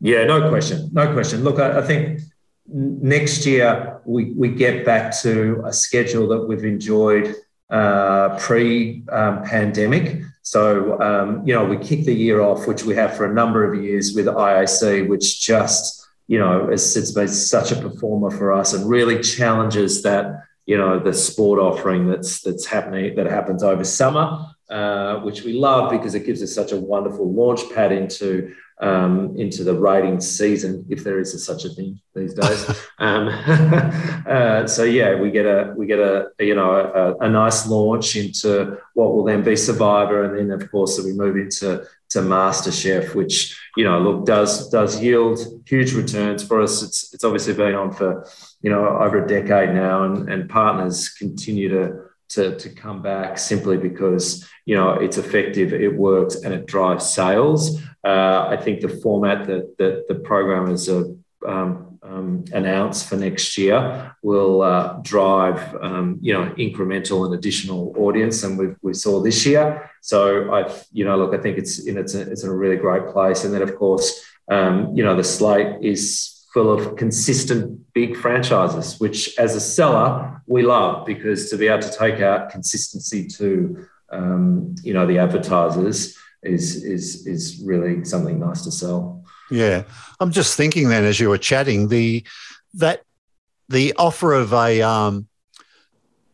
Yeah, 0.00 0.24
no 0.24 0.50
question, 0.50 0.90
no 0.92 1.10
question. 1.14 1.44
Look, 1.44 1.58
I, 1.58 1.78
I 1.78 1.82
think 1.82 2.20
next 2.68 3.46
year 3.46 4.00
we 4.04 4.32
we 4.32 4.48
get 4.48 4.84
back 4.84 5.16
to 5.22 5.62
a 5.64 5.72
schedule 5.72 6.28
that 6.28 6.46
we've 6.46 6.64
enjoyed 6.64 7.34
uh, 7.70 8.38
pre-pandemic. 8.38 10.12
Um, 10.12 10.32
so, 10.42 11.00
um, 11.00 11.46
you 11.46 11.54
know, 11.54 11.64
we 11.64 11.78
kick 11.78 12.04
the 12.04 12.14
year 12.14 12.40
off, 12.40 12.66
which 12.66 12.84
we 12.84 12.94
have 12.94 13.16
for 13.16 13.24
a 13.24 13.32
number 13.32 13.64
of 13.64 13.82
years 13.82 14.14
with 14.14 14.26
IAC, 14.26 15.08
which 15.08 15.40
just, 15.40 16.06
you 16.26 16.38
know, 16.38 16.68
it's, 16.68 16.96
it's 16.96 17.12
been 17.12 17.28
such 17.28 17.72
a 17.72 17.76
performer 17.76 18.30
for 18.30 18.52
us 18.52 18.74
and 18.74 18.88
really 18.88 19.22
challenges 19.22 20.02
that, 20.02 20.42
you 20.66 20.76
know, 20.76 20.98
the 20.98 21.12
sport 21.12 21.58
offering 21.58 22.08
that's 22.08 22.40
that's 22.40 22.66
happening 22.66 23.14
that 23.16 23.26
happens 23.26 23.62
over 23.62 23.84
summer, 23.84 24.46
uh, 24.70 25.20
which 25.20 25.44
we 25.44 25.54
love 25.54 25.90
because 25.90 26.14
it 26.14 26.26
gives 26.26 26.42
us 26.42 26.54
such 26.54 26.72
a 26.72 26.76
wonderful 26.76 27.32
launch 27.32 27.60
pad 27.74 27.92
into 27.92 28.54
um, 28.80 29.36
into 29.36 29.62
the 29.62 29.74
rating 29.74 30.20
season, 30.20 30.84
if 30.88 31.04
there 31.04 31.20
is 31.20 31.32
a, 31.34 31.38
such 31.38 31.64
a 31.64 31.68
thing 31.68 32.00
these 32.14 32.34
days. 32.34 32.68
um, 32.98 33.28
uh, 34.26 34.66
so 34.66 34.84
yeah, 34.84 35.14
we 35.14 35.30
get 35.30 35.46
a 35.46 35.72
we 35.76 35.86
get 35.86 35.98
a, 35.98 36.28
a 36.38 36.44
you 36.44 36.54
know 36.54 36.70
a, 36.72 37.24
a, 37.24 37.28
nice 37.28 37.68
launch 37.68 38.16
into 38.16 38.78
what 38.94 39.14
will 39.14 39.24
then 39.24 39.42
be 39.42 39.56
Survivor, 39.56 40.24
and 40.24 40.50
then 40.50 40.60
of 40.60 40.70
course 40.70 41.00
we 41.02 41.12
move 41.12 41.36
into 41.36 41.86
to 42.10 42.18
MasterChef, 42.20 43.14
which 43.14 43.58
you 43.76 43.84
know 43.84 44.00
look 44.00 44.26
does 44.26 44.68
does 44.70 45.00
yield 45.00 45.38
huge 45.66 45.92
returns 45.92 46.46
for 46.46 46.60
us. 46.60 46.82
It's 46.82 47.14
it's 47.14 47.24
obviously 47.24 47.54
been 47.54 47.74
on 47.74 47.92
for 47.92 48.28
you 48.60 48.70
know 48.70 48.86
over 48.98 49.24
a 49.24 49.28
decade 49.28 49.74
now, 49.74 50.04
and, 50.04 50.28
and 50.28 50.50
partners 50.50 51.10
continue 51.10 51.68
to 51.68 52.04
to, 52.30 52.56
to 52.56 52.68
come 52.68 53.02
back 53.02 53.38
simply 53.38 53.76
because 53.76 54.48
you 54.64 54.74
know 54.74 54.92
it's 54.92 55.18
effective, 55.18 55.72
it 55.72 55.94
works, 55.94 56.36
and 56.36 56.52
it 56.54 56.66
drives 56.66 57.08
sales. 57.08 57.80
Uh, 58.04 58.46
I 58.48 58.56
think 58.56 58.80
the 58.80 58.88
format 58.88 59.46
that, 59.46 59.76
that 59.78 60.08
the 60.08 60.16
programmers 60.16 60.86
have 60.86 61.06
um, 61.46 61.98
um, 62.02 62.44
announced 62.52 63.08
for 63.08 63.16
next 63.16 63.56
year 63.56 64.14
will 64.22 64.62
uh, 64.62 64.98
drive 65.02 65.74
um, 65.80 66.18
you 66.20 66.32
know 66.32 66.52
incremental 66.58 67.24
and 67.24 67.34
additional 67.34 67.94
audience, 67.96 68.42
and 68.42 68.58
we 68.58 68.68
we 68.82 68.94
saw 68.94 69.20
this 69.20 69.46
year. 69.46 69.90
So 70.00 70.52
I 70.52 70.72
you 70.92 71.04
know 71.04 71.16
look, 71.16 71.34
I 71.34 71.38
think 71.38 71.58
it's 71.58 71.86
in 71.86 71.96
it's 71.96 72.14
a, 72.14 72.30
it's 72.30 72.44
in 72.44 72.50
a 72.50 72.54
really 72.54 72.76
great 72.76 73.08
place, 73.08 73.44
and 73.44 73.54
then 73.54 73.62
of 73.62 73.76
course 73.76 74.24
um, 74.50 74.94
you 74.94 75.04
know 75.04 75.16
the 75.16 75.24
slate 75.24 75.82
is 75.82 76.33
full 76.54 76.72
of 76.72 76.96
consistent 76.96 77.92
big 77.94 78.16
franchises, 78.16 79.00
which 79.00 79.36
as 79.38 79.56
a 79.56 79.60
seller 79.60 80.40
we 80.46 80.62
love 80.62 81.04
because 81.04 81.50
to 81.50 81.56
be 81.56 81.66
able 81.66 81.82
to 81.82 81.98
take 81.98 82.20
out 82.20 82.48
consistency 82.48 83.26
to 83.26 83.86
um, 84.10 84.74
you 84.82 84.94
know 84.94 85.04
the 85.04 85.18
advertisers 85.18 86.16
is 86.44 86.84
is 86.84 87.26
is 87.26 87.60
really 87.64 88.04
something 88.04 88.38
nice 88.38 88.62
to 88.62 88.70
sell. 88.70 89.24
Yeah, 89.50 89.82
I'm 90.20 90.30
just 90.30 90.56
thinking 90.56 90.88
then 90.88 91.04
as 91.04 91.18
you 91.18 91.28
were 91.28 91.38
chatting 91.38 91.88
the 91.88 92.24
that 92.74 93.02
the 93.68 93.92
offer 93.94 94.32
of 94.32 94.52
a 94.52 94.80
um, 94.80 95.26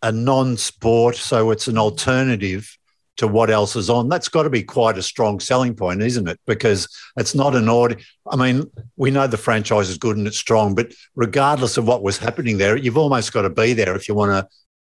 a 0.03 0.13
non-sport, 0.13 1.17
so 1.17 1.51
it's 1.51 1.67
an 1.67 1.79
alternative 1.79 2.77
to 3.21 3.29
what 3.29 3.51
else 3.51 3.77
is 3.77 3.91
on. 3.91 4.09
That's 4.09 4.31
got 4.31 4.45
to 4.45 4.51
be 4.51 4.63
quite 4.63 4.97
a 4.97 5.03
strong 5.03 5.41
selling 5.41 5.75
point, 5.75 6.01
isn't 6.01 6.27
it? 6.27 6.41
Because 6.47 6.89
it's 7.19 7.35
not 7.35 7.55
an 7.55 7.69
order. 7.69 7.99
I 8.31 8.37
mean, 8.37 8.71
we 8.97 9.11
know 9.11 9.27
the 9.27 9.37
franchise 9.37 9.91
is 9.91 9.99
good 9.99 10.17
and 10.17 10.27
it's 10.27 10.39
strong, 10.39 10.75
but 10.75 10.95
regardless 11.15 11.77
of 11.77 11.87
what 11.87 12.03
was 12.03 12.17
happening 12.17 12.57
there, 12.57 12.79
you've 12.79 12.97
almost 12.97 13.35
got 13.35 13.43
to 13.43 13.51
be 13.51 13.75
there 13.75 13.95
if 13.95 14.09
you 14.09 14.15
want 14.15 14.31
to 14.31 14.49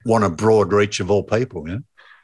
want 0.04 0.25
a 0.25 0.28
broad 0.28 0.73
reach 0.73 0.99
of 0.99 1.09
all 1.09 1.23
people. 1.23 1.64
Know? 1.64 1.78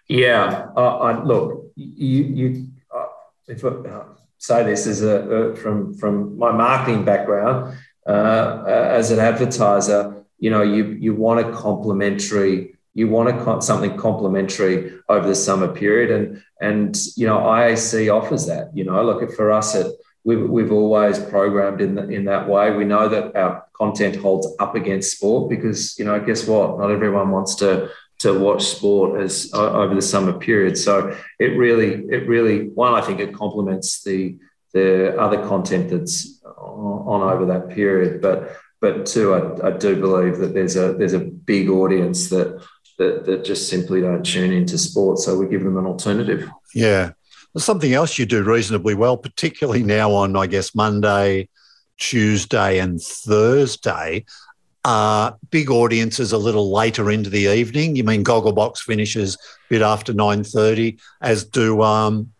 Yeah. 0.09 0.71
Uh, 0.77 0.99
I, 0.99 1.23
look, 1.23 1.71
you, 1.77 2.25
you 2.25 2.67
uh, 2.93 3.07
if 3.47 3.65
I 3.65 3.69
uh, 3.69 4.05
say 4.39 4.65
this 4.65 4.89
as 4.89 5.03
a 5.05 5.55
from 5.55 5.95
from 5.95 6.37
my 6.37 6.51
marketing 6.51 7.05
background 7.05 7.79
uh, 8.09 8.65
as 8.67 9.13
an 9.13 9.21
advertiser, 9.21 10.25
you 10.41 10.51
know, 10.51 10.63
you 10.63 10.85
you 10.99 11.15
want 11.15 11.39
a 11.39 11.53
complementary 11.53 12.75
you 12.95 13.09
want 13.09 13.29
a, 13.31 13.63
something 13.63 13.97
complementary 13.97 14.93
over 15.09 15.27
the 15.27 15.35
summer 15.35 15.69
period. 15.69 16.11
And 16.11 16.43
and 16.61 16.97
you 17.17 17.27
know 17.27 17.39
IAC 17.39 18.13
offers 18.15 18.47
that 18.47 18.75
you 18.75 18.85
know 18.85 19.03
look 19.05 19.23
at 19.23 19.33
for 19.33 19.51
us 19.51 19.75
at 19.75 19.87
we've, 20.25 20.49
we've 20.49 20.73
always 20.73 21.19
programmed 21.19 21.81
in 21.81 21.95
the, 21.95 22.09
in 22.09 22.25
that 22.27 22.49
way. 22.49 22.71
We 22.71 22.85
know 22.85 23.09
that 23.09 23.35
our 23.37 23.67
content 23.75 24.17
holds 24.17 24.47
up 24.59 24.75
against 24.75 25.17
sport 25.17 25.51
because 25.51 25.99
you 25.99 26.05
know 26.05 26.21
guess 26.21 26.47
what? 26.47 26.79
Not 26.79 26.91
everyone 26.91 27.31
wants 27.31 27.55
to 27.57 27.91
to 28.21 28.39
watch 28.39 28.63
sport 28.65 29.21
as 29.21 29.51
uh, 29.53 29.73
over 29.73 29.95
the 29.95 30.03
summer 30.03 30.33
period. 30.33 30.79
So 30.79 31.17
it 31.39 31.57
really 31.59 32.05
it 32.11 32.29
really 32.29 32.69
one 32.69 32.95
I 32.95 33.01
think 33.01 33.21
it 33.21 33.35
complements 33.35 34.03
the 34.03 34.39
the 34.73 35.19
other 35.21 35.47
content 35.47 35.91
that's 35.91 36.41
on 36.45 37.21
over 37.23 37.47
that 37.47 37.69
period. 37.71 38.23
But 38.23 38.57
but 38.81 39.07
two, 39.07 39.35
I, 39.35 39.69
I, 39.69 39.71
do 39.71 40.01
believe 40.01 40.39
that 40.39 40.55
there's 40.55 40.77
a 40.77 40.93
there's 40.95 41.13
a 41.13 41.21
big 41.21 41.69
audience 41.69 42.31
that 42.31 42.61
that, 42.99 43.25
that 43.27 43.45
just 43.45 43.69
simply 43.69 44.01
don't 44.01 44.25
tune 44.25 44.53
into 44.53 44.79
sport. 44.79 45.19
So 45.19 45.37
we 45.37 45.47
give 45.47 45.65
them 45.65 45.77
an 45.77 45.87
alternative. 45.87 46.49
Yeah. 46.75 47.13
There's 47.53 47.65
something 47.65 47.93
else 47.93 48.19
you 48.19 48.25
do 48.25 48.43
reasonably 48.43 48.95
well, 48.95 49.17
particularly 49.17 49.83
now 49.83 50.13
on, 50.13 50.37
I 50.37 50.47
guess, 50.47 50.75
Monday, 50.75 51.49
Tuesday, 51.99 52.79
and 52.79 53.01
Thursday. 53.01 54.25
Uh, 54.85 55.33
big 55.51 55.71
audiences 55.71 56.33
a 56.33 56.39
little 56.39 56.73
later 56.73 57.11
into 57.11 57.31
the 57.31 57.55
evening. 57.55 57.95
You 57.95 58.05
mean 58.05 58.25
Gogglebox 58.25 58.79
finishes 58.79 59.35
a 59.35 59.39
bit 59.69 59.83
after 59.83 60.13
nine 60.13 60.43
thirty, 60.43 60.99
as 61.21 61.45
do 61.45 61.83
um, 61.83 62.33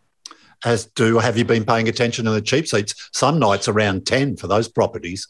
as 0.65 0.87
do. 0.87 1.19
Have 1.19 1.39
you 1.39 1.45
been 1.45 1.65
paying 1.65 1.89
attention 1.89 2.25
to 2.25 2.33
the 2.33 2.41
cheap 2.41 2.67
seats? 2.67 3.11
Some 3.13 3.39
nights 3.39 3.69
around 3.69 4.07
ten 4.07 4.37
for 4.37 4.49
those 4.49 4.67
properties. 4.67 5.29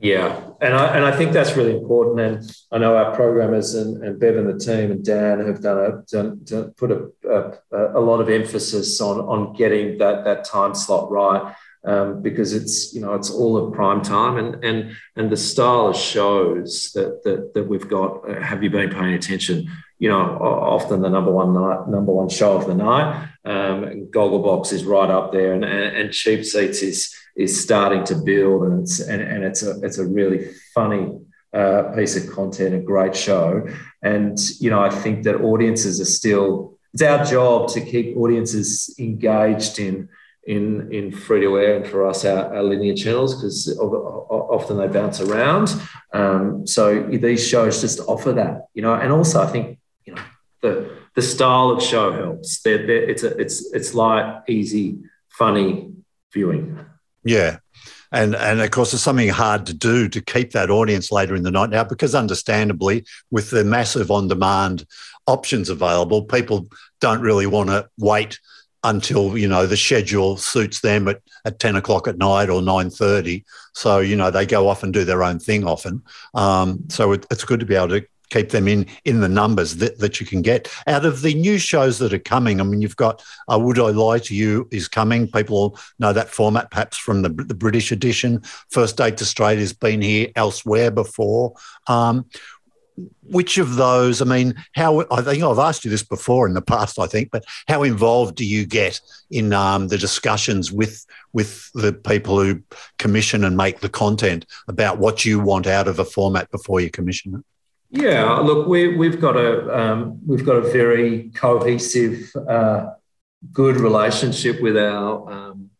Yeah, 0.00 0.40
and 0.60 0.74
I 0.74 0.96
and 0.96 1.04
I 1.04 1.16
think 1.16 1.32
that's 1.32 1.56
really 1.56 1.76
important. 1.76 2.20
And 2.20 2.56
I 2.70 2.78
know 2.78 2.96
our 2.96 3.16
programmers 3.16 3.74
and, 3.74 4.02
and 4.04 4.20
Bev 4.20 4.36
and 4.36 4.48
the 4.48 4.58
team 4.58 4.92
and 4.92 5.04
Dan 5.04 5.44
have 5.44 5.60
done 5.60 5.78
a 5.78 6.02
done, 6.10 6.40
done 6.44 6.72
put 6.76 6.92
a, 6.92 7.08
a, 7.28 7.98
a 7.98 8.00
lot 8.00 8.20
of 8.20 8.28
emphasis 8.28 9.00
on 9.00 9.18
on 9.18 9.54
getting 9.54 9.98
that 9.98 10.24
that 10.24 10.44
time 10.44 10.74
slot 10.74 11.10
right. 11.10 11.54
Um, 11.84 12.22
because 12.22 12.54
it's 12.54 12.92
you 12.92 13.00
know 13.00 13.14
it's 13.14 13.30
all 13.30 13.56
of 13.56 13.72
prime 13.72 14.02
time 14.02 14.36
and 14.36 14.64
and 14.64 14.96
and 15.16 15.30
the 15.30 15.36
style 15.36 15.88
of 15.88 15.96
shows 15.96 16.92
that 16.94 17.24
that, 17.24 17.54
that 17.54 17.64
we've 17.64 17.88
got. 17.88 18.28
Uh, 18.28 18.40
have 18.40 18.62
you 18.62 18.70
been 18.70 18.90
paying 18.90 19.14
attention? 19.14 19.68
You 19.98 20.10
know, 20.10 20.20
often 20.20 21.02
the 21.02 21.08
number 21.08 21.32
one 21.32 21.54
night, 21.54 21.88
number 21.88 22.12
one 22.12 22.28
show 22.28 22.56
of 22.56 22.66
the 22.66 22.74
night. 22.74 23.28
Um, 23.44 24.08
Gogglebox 24.12 24.72
is 24.72 24.84
right 24.84 25.10
up 25.10 25.32
there, 25.32 25.54
and, 25.54 25.64
and, 25.64 25.96
and 25.96 26.12
Cheap 26.12 26.44
Seats 26.44 26.82
is 26.82 27.17
is 27.38 27.62
starting 27.62 28.04
to 28.04 28.16
build, 28.16 28.64
and 28.64 28.82
it's 28.82 29.00
and, 29.00 29.22
and 29.22 29.44
it's 29.44 29.62
a 29.62 29.80
it's 29.80 29.98
a 29.98 30.04
really 30.06 30.50
funny 30.74 31.16
uh, 31.54 31.94
piece 31.94 32.16
of 32.16 32.30
content, 32.30 32.74
a 32.74 32.80
great 32.80 33.16
show, 33.16 33.66
and 34.02 34.36
you 34.60 34.68
know 34.68 34.80
I 34.80 34.90
think 34.90 35.22
that 35.24 35.40
audiences 35.40 36.00
are 36.00 36.12
still. 36.20 36.74
It's 36.92 37.02
our 37.02 37.24
job 37.24 37.68
to 37.74 37.80
keep 37.80 38.16
audiences 38.16 38.94
engaged 38.98 39.78
in 39.78 40.08
in 40.46 40.90
in 40.90 41.12
free 41.12 41.42
to 41.42 41.58
air 41.58 41.76
and 41.76 41.86
for 41.86 42.06
us 42.06 42.24
our, 42.24 42.54
our 42.56 42.62
linear 42.62 42.94
channels 42.94 43.34
because 43.36 43.78
often 43.78 44.78
they 44.78 44.88
bounce 44.88 45.20
around. 45.20 45.74
Um, 46.12 46.66
so 46.66 47.02
these 47.02 47.46
shows 47.46 47.82
just 47.82 48.00
offer 48.00 48.32
that, 48.32 48.66
you 48.74 48.82
know, 48.82 48.94
and 48.94 49.12
also 49.12 49.42
I 49.42 49.46
think 49.46 49.78
you 50.06 50.14
know 50.14 50.22
the 50.62 50.90
the 51.14 51.22
style 51.22 51.70
of 51.70 51.82
show 51.82 52.12
helps. 52.12 52.62
They're, 52.62 52.86
they're, 52.86 53.10
it's 53.10 53.22
a, 53.22 53.36
it's 53.36 53.72
it's 53.74 53.94
light, 53.94 54.42
easy, 54.48 54.98
funny 55.28 55.92
viewing. 56.32 56.87
Yeah. 57.24 57.58
And, 58.10 58.34
and 58.34 58.60
of 58.60 58.70
course, 58.70 58.94
it's 58.94 59.02
something 59.02 59.28
hard 59.28 59.66
to 59.66 59.74
do 59.74 60.08
to 60.08 60.20
keep 60.22 60.52
that 60.52 60.70
audience 60.70 61.12
later 61.12 61.34
in 61.34 61.42
the 61.42 61.50
night. 61.50 61.70
Now 61.70 61.84
because, 61.84 62.14
understandably, 62.14 63.04
with 63.30 63.50
the 63.50 63.64
massive 63.64 64.10
on 64.10 64.28
demand 64.28 64.86
options 65.26 65.68
available, 65.68 66.22
people 66.22 66.68
don't 67.00 67.20
really 67.20 67.46
want 67.46 67.68
to 67.68 67.88
wait 67.98 68.38
until 68.84 69.36
you 69.36 69.48
know 69.48 69.66
the 69.66 69.76
schedule 69.76 70.36
suits 70.36 70.80
them 70.80 71.08
at, 71.08 71.20
at 71.44 71.58
10 71.58 71.74
o'clock 71.74 72.06
at 72.06 72.16
night 72.16 72.48
or 72.48 72.60
9.30 72.60 73.44
so 73.74 73.98
you 73.98 74.14
know 74.14 74.30
they 74.30 74.46
go 74.46 74.68
off 74.68 74.84
and 74.84 74.92
do 74.92 75.04
their 75.04 75.24
own 75.24 75.38
thing 75.38 75.66
often. 75.66 76.02
Um, 76.34 76.84
so 76.88 77.12
it, 77.12 77.26
it's 77.30 77.44
good 77.44 77.60
to 77.60 77.66
be 77.66 77.74
able 77.74 77.88
to 77.88 78.06
keep 78.30 78.50
them 78.50 78.68
in 78.68 78.86
in 79.04 79.20
the 79.20 79.28
numbers 79.28 79.76
that, 79.76 79.98
that 79.98 80.20
you 80.20 80.26
can 80.26 80.42
get 80.42 80.72
out 80.86 81.04
of 81.04 81.22
the 81.22 81.34
new 81.34 81.58
shows 81.58 81.98
that 81.98 82.12
are 82.12 82.18
coming. 82.18 82.60
I 82.60 82.64
mean, 82.64 82.80
you've 82.80 82.96
got 82.96 83.22
uh, 83.50 83.58
Would 83.58 83.78
I 83.78 83.90
Lie 83.90 84.18
to 84.20 84.34
You 84.34 84.68
is 84.70 84.88
coming. 84.88 85.30
People 85.30 85.78
know 85.98 86.12
that 86.12 86.28
format 86.28 86.70
perhaps 86.70 86.96
from 86.96 87.22
the, 87.22 87.28
the 87.28 87.54
British 87.54 87.92
edition. 87.92 88.42
First 88.70 88.96
Date 88.96 89.20
Australia 89.20 89.60
has 89.60 89.72
been 89.72 90.02
here 90.02 90.28
elsewhere 90.36 90.90
before. 90.90 91.54
Um, 91.86 92.26
which 93.22 93.58
of 93.58 93.76
those? 93.76 94.20
I 94.20 94.24
mean, 94.24 94.54
how? 94.74 95.04
I 95.10 95.22
think 95.22 95.42
I've 95.42 95.58
asked 95.58 95.84
you 95.84 95.90
this 95.90 96.02
before 96.02 96.48
in 96.48 96.54
the 96.54 96.62
past. 96.62 96.98
I 96.98 97.06
think, 97.06 97.30
but 97.30 97.44
how 97.68 97.82
involved 97.82 98.36
do 98.36 98.44
you 98.44 98.66
get 98.66 99.00
in 99.30 99.52
um, 99.52 99.88
the 99.88 99.98
discussions 99.98 100.72
with 100.72 101.06
with 101.32 101.70
the 101.74 101.92
people 101.92 102.40
who 102.40 102.60
commission 102.98 103.44
and 103.44 103.56
make 103.56 103.80
the 103.80 103.88
content 103.88 104.46
about 104.66 104.98
what 104.98 105.24
you 105.24 105.38
want 105.38 105.66
out 105.66 105.88
of 105.88 105.98
a 105.98 106.04
format 106.04 106.50
before 106.50 106.80
you 106.80 106.90
commission 106.90 107.34
it? 107.36 107.44
Yeah, 107.90 108.34
look, 108.40 108.68
we, 108.68 108.96
we've 108.96 109.20
got 109.20 109.36
a 109.36 109.80
um, 109.80 110.20
we've 110.26 110.44
got 110.44 110.56
a 110.56 110.60
very 110.60 111.30
cohesive, 111.30 112.30
uh, 112.36 112.90
good 113.50 113.76
relationship 113.76 114.60
with 114.60 114.76
our 114.76 115.30
um, 115.30 115.70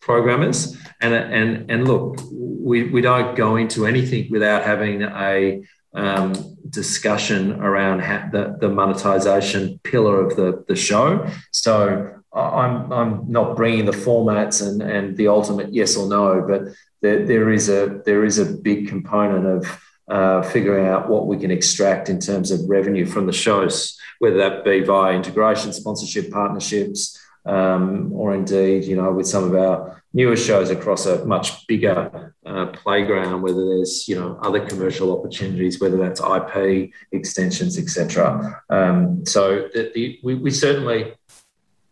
programmers, 0.00 0.78
and 1.02 1.12
and 1.12 1.70
and 1.70 1.86
look, 1.86 2.20
we, 2.32 2.84
we 2.84 3.02
don't 3.02 3.36
go 3.36 3.56
into 3.56 3.86
anything 3.86 4.30
without 4.30 4.62
having 4.64 5.02
a 5.02 5.62
um, 5.94 6.56
discussion 6.70 7.52
around 7.60 8.00
the, 8.32 8.56
the 8.60 8.68
monetization 8.68 9.80
pillar 9.84 10.24
of 10.24 10.36
the, 10.36 10.64
the 10.68 10.76
show. 10.76 11.26
So 11.50 12.14
I'm, 12.32 12.92
I'm 12.92 13.30
not 13.30 13.56
bringing 13.56 13.86
the 13.86 13.92
formats 13.92 14.66
and, 14.66 14.82
and 14.82 15.16
the 15.16 15.28
ultimate 15.28 15.72
yes 15.72 15.96
or 15.96 16.08
no, 16.08 16.44
but 16.46 16.62
there, 17.00 17.24
there 17.26 17.50
is 17.50 17.68
a 17.68 18.00
there 18.04 18.24
is 18.24 18.38
a 18.38 18.44
big 18.44 18.88
component 18.88 19.46
of 19.46 19.80
uh, 20.08 20.42
figuring 20.42 20.86
out 20.86 21.08
what 21.08 21.26
we 21.26 21.36
can 21.36 21.50
extract 21.50 22.08
in 22.08 22.18
terms 22.18 22.50
of 22.50 22.68
revenue 22.68 23.06
from 23.06 23.26
the 23.26 23.32
shows, 23.32 23.98
whether 24.18 24.36
that 24.36 24.64
be 24.64 24.80
via 24.80 25.14
integration, 25.14 25.72
sponsorship, 25.72 26.30
partnerships, 26.30 27.18
um, 27.44 28.12
or 28.12 28.34
indeed, 28.34 28.84
you 28.84 28.96
know, 28.96 29.12
with 29.12 29.26
some 29.26 29.44
of 29.44 29.54
our 29.54 30.02
newer 30.12 30.36
shows 30.36 30.70
across 30.70 31.06
a 31.06 31.24
much 31.24 31.66
bigger 31.66 32.34
uh, 32.44 32.66
playground, 32.66 33.42
whether 33.42 33.64
there's, 33.64 34.08
you 34.08 34.14
know, 34.14 34.38
other 34.42 34.64
commercial 34.66 35.18
opportunities, 35.18 35.80
whether 35.80 35.96
that's 35.96 36.20
IP 36.20 36.90
extensions, 37.12 37.78
etc. 37.78 38.62
Um, 38.68 39.24
so 39.26 39.68
the, 39.72 39.90
the, 39.94 40.20
we, 40.22 40.34
we, 40.34 40.50
certainly 40.50 41.14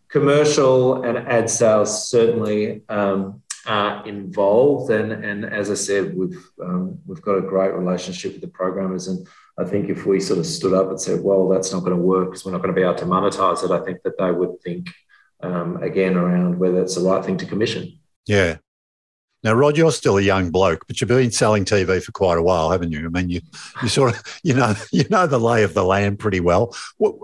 commercial 0.09 1.03
and 1.03 1.19
ad 1.19 1.49
sales 1.51 2.09
certainly 2.09 2.83
um, 2.89 3.43
are 3.67 4.07
involved. 4.07 4.91
And, 4.91 5.13
and 5.13 5.45
as 5.45 5.71
I 5.71 5.75
said, 5.75 6.17
we've, 6.17 6.39
um, 6.63 6.99
we've 7.07 7.23
got 7.23 7.39
a 7.39 7.43
great 7.43 7.75
relationship 7.75 8.33
with 8.33 8.41
the 8.41 8.49
programmers. 8.49 9.09
And 9.09 9.27
I 9.59 9.65
think 9.65 9.89
if 9.89 10.07
we 10.07 10.21
sort 10.21 10.39
of 10.39 10.47
stood 10.47 10.75
up 10.75 10.89
and 10.89 11.01
said, 11.01 11.23
well, 11.23 11.49
that's 11.49 11.73
not 11.73 11.81
going 11.81 11.97
to 11.97 12.03
work 12.03 12.31
because 12.31 12.45
we're 12.45 12.53
not 12.53 12.63
going 12.63 12.75
to 12.75 12.81
be 12.81 12.85
able 12.85 12.95
to 12.97 13.05
monetize 13.05 13.65
it, 13.65 13.71
I 13.71 13.85
think 13.85 14.03
that 14.03 14.19
they 14.19 14.31
would 14.31 14.61
think 14.63 14.89
um, 15.41 15.83
again 15.83 16.17
around 16.17 16.59
whether 16.59 16.81
it's 16.81 16.95
the 16.95 17.03
right 17.03 17.25
thing 17.25 17.37
to 17.39 17.47
commission. 17.47 17.99
Yeah. 18.27 18.57
Now, 19.43 19.53
Rod, 19.53 19.77
you're 19.77 19.93
still 19.93 20.19
a 20.19 20.23
young 20.23 20.51
bloke, 20.51 20.87
but 20.87 21.01
you've 21.01 21.09
been 21.09 21.31
selling 21.31 21.65
TV 21.65 22.03
for 22.03 22.13
quite 22.13 22.39
a 22.39 22.43
while, 22.43 22.71
haven't 22.71 22.91
you? 22.91 23.07
I 23.07 23.09
mean, 23.09 23.31
you 23.31 23.41
you 23.83 23.89
sort 23.89 24.15
of 24.15 24.41
you 24.43 24.55
know 24.55 24.75
you 24.91 25.05
know 25.09 25.27
the 25.27 25.39
lay 25.39 25.63
of 25.63 25.75
the 25.75 25.85
land 25.85 26.19
pretty 26.19 26.41
well. 26.41 26.75
What, 26.97 27.15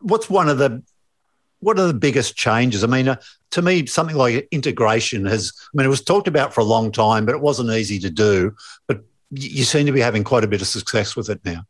what's 0.00 0.28
one 0.28 0.48
of 0.48 0.58
the 0.58 0.82
what 1.62 1.78
are 1.78 1.86
the 1.86 1.94
biggest 1.94 2.36
changes? 2.36 2.82
I 2.82 2.88
mean, 2.88 3.08
uh, 3.08 3.16
to 3.52 3.62
me, 3.62 3.86
something 3.86 4.16
like 4.16 4.48
integration 4.50 5.24
has, 5.26 5.52
I 5.58 5.70
mean, 5.74 5.86
it 5.86 5.90
was 5.90 6.02
talked 6.02 6.26
about 6.26 6.52
for 6.52 6.60
a 6.60 6.64
long 6.64 6.90
time, 6.90 7.24
but 7.24 7.34
it 7.34 7.40
wasn't 7.40 7.70
easy 7.70 7.98
to 8.00 8.10
do. 8.10 8.54
But 8.88 9.04
you 9.30 9.64
seem 9.64 9.86
to 9.86 9.92
be 9.92 10.00
having 10.00 10.24
quite 10.24 10.44
a 10.44 10.48
bit 10.48 10.60
of 10.60 10.66
success 10.66 11.16
with 11.16 11.30
it 11.30 11.40
now. 11.44 11.64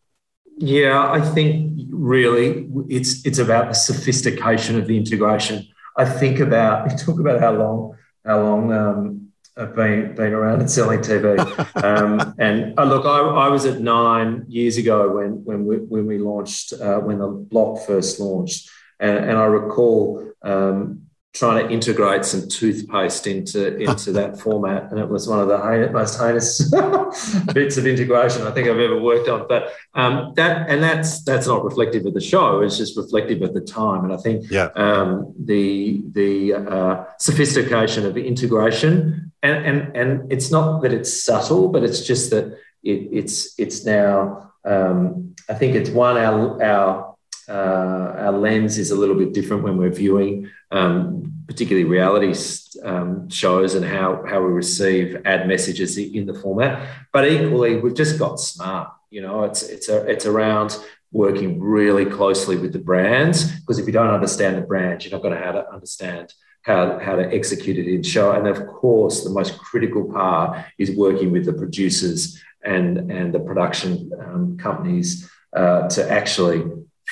Yeah, 0.59 1.11
I 1.11 1.21
think 1.21 1.79
really 1.91 2.69
it's 2.89 3.25
it's 3.25 3.39
about 3.39 3.69
the 3.69 3.75
sophistication 3.75 4.79
of 4.79 4.87
the 4.87 4.97
integration. 4.97 5.67
I 5.97 6.05
think 6.05 6.41
about 6.41 6.91
you 6.91 6.97
talk 7.07 7.21
about 7.21 7.41
how 7.41 7.53
long 7.53 7.97
how 8.25 8.43
long 8.43 8.73
um, 8.73 9.33
I've 9.57 9.75
been 9.75 10.15
been 10.15 10.33
around 10.33 10.61
and 10.61 10.71
selling 10.71 11.01
TV. 11.01 11.37
Um, 11.83 12.35
and 12.39 12.79
uh, 12.79 12.85
look, 12.85 13.05
I, 13.05 13.19
I, 13.19 13.49
was 13.49 13.67
at 13.67 13.81
nine 13.81 14.45
years 14.47 14.77
ago 14.77 15.11
when 15.17 15.45
when 15.45 15.67
we 15.67 15.77
when 15.79 16.07
we 16.07 16.19
launched 16.19 16.73
uh, 16.73 17.01
when 17.01 17.19
the 17.19 17.27
block 17.27 17.85
first 17.85 18.21
launched, 18.21 18.71
and, 19.03 19.31
and 19.31 19.39
I 19.39 19.45
recall 19.45 20.33
um, 20.43 21.03
trying 21.35 21.67
to 21.67 21.73
integrate 21.73 22.25
some 22.25 22.47
toothpaste 22.49 23.27
into 23.27 23.77
into 23.77 24.13
that 24.19 24.39
format, 24.39 24.91
and 24.91 25.01
it 25.01 25.09
was 25.09 25.29
one 25.29 25.41
of 25.41 25.49
the 25.49 25.91
most 25.93 26.19
heinous 26.19 26.71
bits 27.55 27.77
of 27.77 27.87
integration 27.87 28.43
I 28.43 28.53
think 28.53 28.69
I've 28.69 28.79
ever 28.79 29.01
worked 29.01 29.29
on. 29.29 29.47
But 29.49 29.75
um, 29.95 30.33
that 30.37 30.71
and 30.71 30.83
that's 30.83 31.25
that's 31.25 31.47
not 31.47 31.65
reflective 31.65 32.07
of 32.07 32.15
the 32.15 32.21
show; 32.21 32.61
it's 32.61 32.79
just 32.79 32.97
reflective 32.97 33.43
of 33.43 33.55
the 33.55 33.61
time. 33.61 34.05
And 34.05 34.13
I 34.13 34.19
think 34.19 34.51
yeah. 34.51 34.69
um, 34.77 35.35
the 35.39 36.03
the 36.13 36.55
uh, 36.55 37.05
sophistication 37.19 38.07
of 38.07 38.17
integration, 38.17 39.33
and 39.43 39.67
and 39.67 39.97
and 39.97 40.33
it's 40.33 40.51
not 40.51 40.83
that 40.83 40.93
it's 40.93 41.25
subtle, 41.25 41.69
but 41.69 41.83
it's 41.83 42.07
just 42.07 42.31
that 42.31 42.57
it, 42.85 43.09
it's 43.13 43.59
it's 43.59 43.85
now. 43.85 44.51
Um, 44.65 45.35
I 45.49 45.55
think 45.55 45.75
it's 45.75 45.91
one 45.91 46.17
our 46.17 46.63
our 46.63 47.12
uh, 47.53 48.15
our 48.19 48.33
lens 48.33 48.79
is 48.79 48.91
a 48.91 48.97
little 48.97 49.15
bit 49.15 49.35
different 49.35 49.63
when 49.63 49.77
we're 49.77 49.91
viewing, 49.91 50.51
um, 50.71 51.31
particularly 51.47 51.85
reality 51.85 52.35
um, 52.83 53.29
shows 53.29 53.75
and 53.75 53.85
how, 53.85 54.25
how 54.27 54.41
we 54.41 54.51
receive 54.53 55.21
ad 55.27 55.47
messages 55.47 55.99
in 55.99 56.25
the 56.25 56.33
format. 56.33 56.89
But 57.13 57.31
equally, 57.31 57.79
we've 57.79 57.95
just 57.95 58.19
got 58.19 58.41
smart. 58.41 58.91
You 59.11 59.21
know, 59.21 59.45
it's 59.45 59.63
it's 59.63 59.91
a, 59.91 59.99
it's 60.11 60.25
around 60.25 60.79
working 61.13 61.61
really 61.61 62.07
closely 62.07 62.57
with 62.57 62.73
the 62.73 62.79
brands 62.79 63.55
because 63.61 63.79
if 63.79 63.87
you 63.87 63.93
don't 63.93 64.09
understand 64.09 64.57
the 64.57 64.63
brand, 64.63 65.05
you're 65.05 65.13
not 65.13 65.23
going 65.23 65.35
to 65.35 65.45
how 65.45 65.53
to 65.53 65.71
understand 65.71 66.33
how, 66.63 66.99
how 67.01 67.17
to 67.17 67.35
execute 67.35 67.77
it 67.77 67.93
in 67.93 68.03
show. 68.03 68.33
And 68.33 68.47
of 68.47 68.67
course, 68.67 69.25
the 69.25 69.31
most 69.31 69.59
critical 69.59 70.11
part 70.11 70.65
is 70.79 70.97
working 70.97 71.31
with 71.33 71.45
the 71.45 71.53
producers 71.53 72.43
and 72.65 73.11
and 73.11 73.35
the 73.35 73.41
production 73.41 74.11
um, 74.19 74.57
companies 74.57 75.29
uh, 75.55 75.89
to 75.89 76.11
actually 76.11 76.65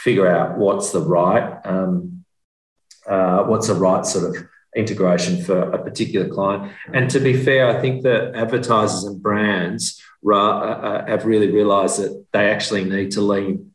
figure 0.04 0.26
out 0.26 0.58
what's 0.58 0.90
the 0.90 1.00
right 1.00 1.60
um, 1.64 2.24
uh, 3.06 3.44
what's 3.44 3.68
the 3.68 3.74
right 3.74 4.04
sort 4.06 4.24
of 4.24 4.44
integration 4.76 5.42
for 5.42 5.58
a 5.58 5.82
particular 5.82 6.28
client. 6.28 6.72
And 6.92 7.10
to 7.10 7.18
be 7.18 7.32
fair, 7.36 7.66
I 7.66 7.80
think 7.80 8.02
that 8.02 8.34
advertisers 8.36 9.04
and 9.04 9.20
brands 9.20 10.00
ra- 10.22 10.60
uh, 10.60 10.80
uh 10.88 11.06
have 11.06 11.24
really 11.26 11.50
realised 11.50 12.00
that 12.00 12.26
they 12.32 12.50
actually 12.50 12.84
need 12.84 13.10
to 13.12 13.20
lean 13.20 13.72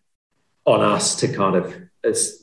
on 0.66 0.82
us 0.82 1.16
to 1.18 1.28
kind 1.28 1.56
of 1.56 1.76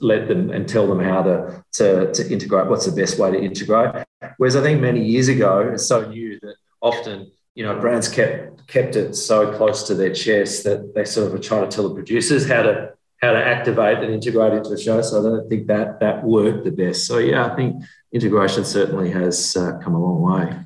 let 0.01 0.29
them 0.29 0.51
and 0.51 0.69
tell 0.69 0.87
them 0.87 1.01
how 1.01 1.23
to, 1.23 1.65
to, 1.73 2.13
to 2.13 2.33
integrate. 2.33 2.67
What's 2.67 2.87
the 2.87 3.01
best 3.01 3.19
way 3.19 3.31
to 3.31 3.41
integrate? 3.41 4.05
Whereas 4.37 4.57
I 4.57 4.63
think 4.63 4.81
many 4.81 5.03
years 5.05 5.29
ago, 5.29 5.71
it's 5.73 5.87
so 5.87 6.09
new 6.09 6.39
that 6.41 6.57
often 6.81 7.31
you 7.55 7.65
know 7.65 7.79
brands 7.79 8.09
kept 8.09 8.67
kept 8.67 8.97
it 8.97 9.15
so 9.15 9.55
close 9.57 9.87
to 9.87 9.95
their 9.95 10.13
chest 10.13 10.65
that 10.65 10.95
they 10.95 11.05
sort 11.05 11.27
of 11.27 11.33
were 11.33 11.39
trying 11.39 11.69
to 11.69 11.75
tell 11.75 11.89
the 11.89 11.95
producers 11.95 12.49
how 12.49 12.63
to 12.63 12.93
how 13.23 13.33
to 13.33 13.39
activate 13.39 13.99
and 13.99 14.13
integrate 14.13 14.53
into 14.53 14.71
the 14.71 14.79
show. 14.79 15.01
So 15.01 15.21
I 15.21 15.23
don't 15.23 15.49
think 15.49 15.69
that 15.69 16.01
that 16.01 16.25
worked 16.25 16.65
the 16.65 16.73
best. 16.73 17.07
So 17.07 17.19
yeah, 17.19 17.47
I 17.47 17.55
think 17.55 17.83
integration 18.13 18.65
certainly 18.65 19.11
has 19.11 19.57
uh, 19.57 19.79
come 19.79 19.95
a 19.95 20.01
long 20.01 20.21
way. 20.21 20.59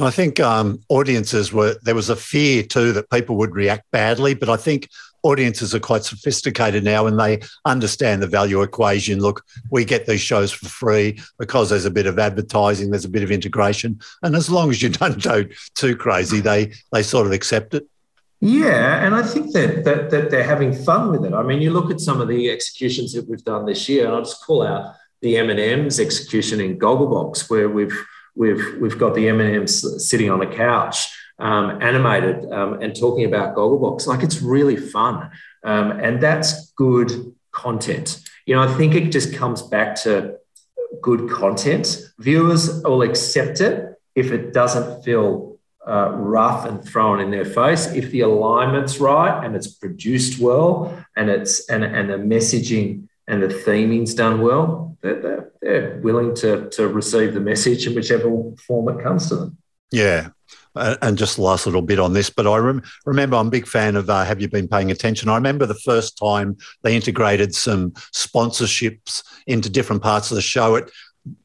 I 0.00 0.12
think 0.12 0.38
um, 0.38 0.80
audiences 0.88 1.52
were 1.52 1.74
there 1.82 1.96
was 1.96 2.08
a 2.08 2.14
fear 2.14 2.62
too 2.62 2.92
that 2.92 3.10
people 3.10 3.36
would 3.36 3.56
react 3.56 3.90
badly, 3.90 4.34
but 4.34 4.48
I 4.48 4.56
think 4.56 4.88
audiences 5.24 5.74
are 5.74 5.80
quite 5.80 6.04
sophisticated 6.04 6.84
now 6.84 7.06
and 7.06 7.18
they 7.18 7.40
understand 7.64 8.22
the 8.22 8.28
value 8.28 8.62
equation. 8.62 9.18
Look, 9.18 9.44
we 9.72 9.84
get 9.84 10.06
these 10.06 10.20
shows 10.20 10.52
for 10.52 10.68
free 10.68 11.20
because 11.36 11.70
there's 11.70 11.84
a 11.84 11.90
bit 11.90 12.06
of 12.06 12.20
advertising, 12.20 12.90
there's 12.90 13.04
a 13.04 13.10
bit 13.10 13.24
of 13.24 13.32
integration, 13.32 13.98
and 14.22 14.36
as 14.36 14.48
long 14.48 14.70
as 14.70 14.80
you 14.80 14.88
don't 14.88 15.20
go 15.20 15.44
too 15.74 15.96
crazy, 15.96 16.38
they 16.38 16.72
they 16.92 17.02
sort 17.02 17.26
of 17.26 17.32
accept 17.32 17.74
it. 17.74 17.88
Yeah, 18.40 19.04
and 19.04 19.14
I 19.14 19.22
think 19.22 19.52
that, 19.52 19.84
that 19.84 20.10
that 20.10 20.30
they're 20.30 20.44
having 20.44 20.72
fun 20.72 21.10
with 21.10 21.24
it. 21.24 21.34
I 21.34 21.42
mean, 21.42 21.60
you 21.60 21.72
look 21.72 21.90
at 21.90 22.00
some 22.00 22.20
of 22.20 22.28
the 22.28 22.50
executions 22.50 23.12
that 23.14 23.28
we've 23.28 23.42
done 23.42 23.66
this 23.66 23.88
year, 23.88 24.06
and 24.06 24.14
I'll 24.14 24.22
just 24.22 24.44
call 24.44 24.64
out 24.64 24.94
the 25.22 25.36
M 25.36 25.50
and 25.50 25.58
M's 25.58 25.98
execution 25.98 26.60
in 26.60 26.78
Gogglebox, 26.78 27.50
where 27.50 27.68
we've 27.68 28.06
we've 28.36 28.76
we've 28.80 28.98
got 28.98 29.14
the 29.16 29.28
M 29.28 29.40
and 29.40 29.56
M's 29.56 30.08
sitting 30.08 30.30
on 30.30 30.38
the 30.38 30.46
couch, 30.46 31.08
um, 31.40 31.82
animated, 31.82 32.50
um, 32.52 32.80
and 32.80 32.94
talking 32.94 33.24
about 33.24 33.56
Gogglebox. 33.56 34.06
Like 34.06 34.22
it's 34.22 34.40
really 34.40 34.76
fun, 34.76 35.30
um, 35.64 35.90
and 35.90 36.22
that's 36.22 36.70
good 36.72 37.34
content. 37.50 38.20
You 38.46 38.54
know, 38.54 38.62
I 38.62 38.72
think 38.76 38.94
it 38.94 39.10
just 39.10 39.34
comes 39.34 39.62
back 39.62 39.96
to 40.02 40.36
good 41.02 41.28
content. 41.28 42.08
Viewers 42.20 42.82
will 42.84 43.02
accept 43.02 43.60
it 43.60 44.00
if 44.14 44.30
it 44.30 44.52
doesn't 44.52 45.02
feel 45.02 45.47
uh, 45.86 46.10
rough 46.12 46.66
and 46.66 46.84
thrown 46.84 47.20
in 47.20 47.30
their 47.30 47.44
face. 47.44 47.86
If 47.86 48.10
the 48.10 48.20
alignment's 48.20 48.98
right 49.00 49.44
and 49.44 49.56
it's 49.56 49.68
produced 49.68 50.38
well 50.40 51.04
and 51.16 51.30
it's 51.30 51.68
and, 51.68 51.84
and 51.84 52.10
the 52.10 52.16
messaging 52.16 53.08
and 53.26 53.42
the 53.42 53.48
theming's 53.48 54.14
done 54.14 54.40
well, 54.40 54.96
they're, 55.02 55.20
they're, 55.20 55.52
they're 55.60 56.00
willing 56.02 56.34
to, 56.36 56.68
to 56.70 56.88
receive 56.88 57.34
the 57.34 57.40
message 57.40 57.86
in 57.86 57.94
whichever 57.94 58.30
form 58.66 58.88
it 58.88 59.02
comes 59.02 59.28
to 59.28 59.36
them. 59.36 59.58
Yeah. 59.90 60.28
and 60.74 61.18
just 61.18 61.36
the 61.36 61.42
last 61.42 61.66
little 61.66 61.82
bit 61.82 61.98
on 61.98 62.12
this, 62.12 62.30
but 62.30 62.46
I 62.46 62.56
rem- 62.58 62.82
remember 63.04 63.36
I'm 63.36 63.48
a 63.48 63.50
big 63.50 63.66
fan 63.66 63.96
of 63.96 64.08
uh, 64.08 64.24
Have 64.24 64.40
You 64.40 64.48
Been 64.48 64.68
Paying 64.68 64.90
Attention? 64.90 65.28
I 65.28 65.34
remember 65.34 65.66
the 65.66 65.74
first 65.74 66.16
time 66.16 66.56
they 66.82 66.94
integrated 66.94 67.54
some 67.54 67.92
sponsorships 68.14 69.22
into 69.46 69.70
different 69.70 70.02
parts 70.02 70.30
of 70.30 70.36
the 70.36 70.42
show. 70.42 70.76
It 70.76 70.90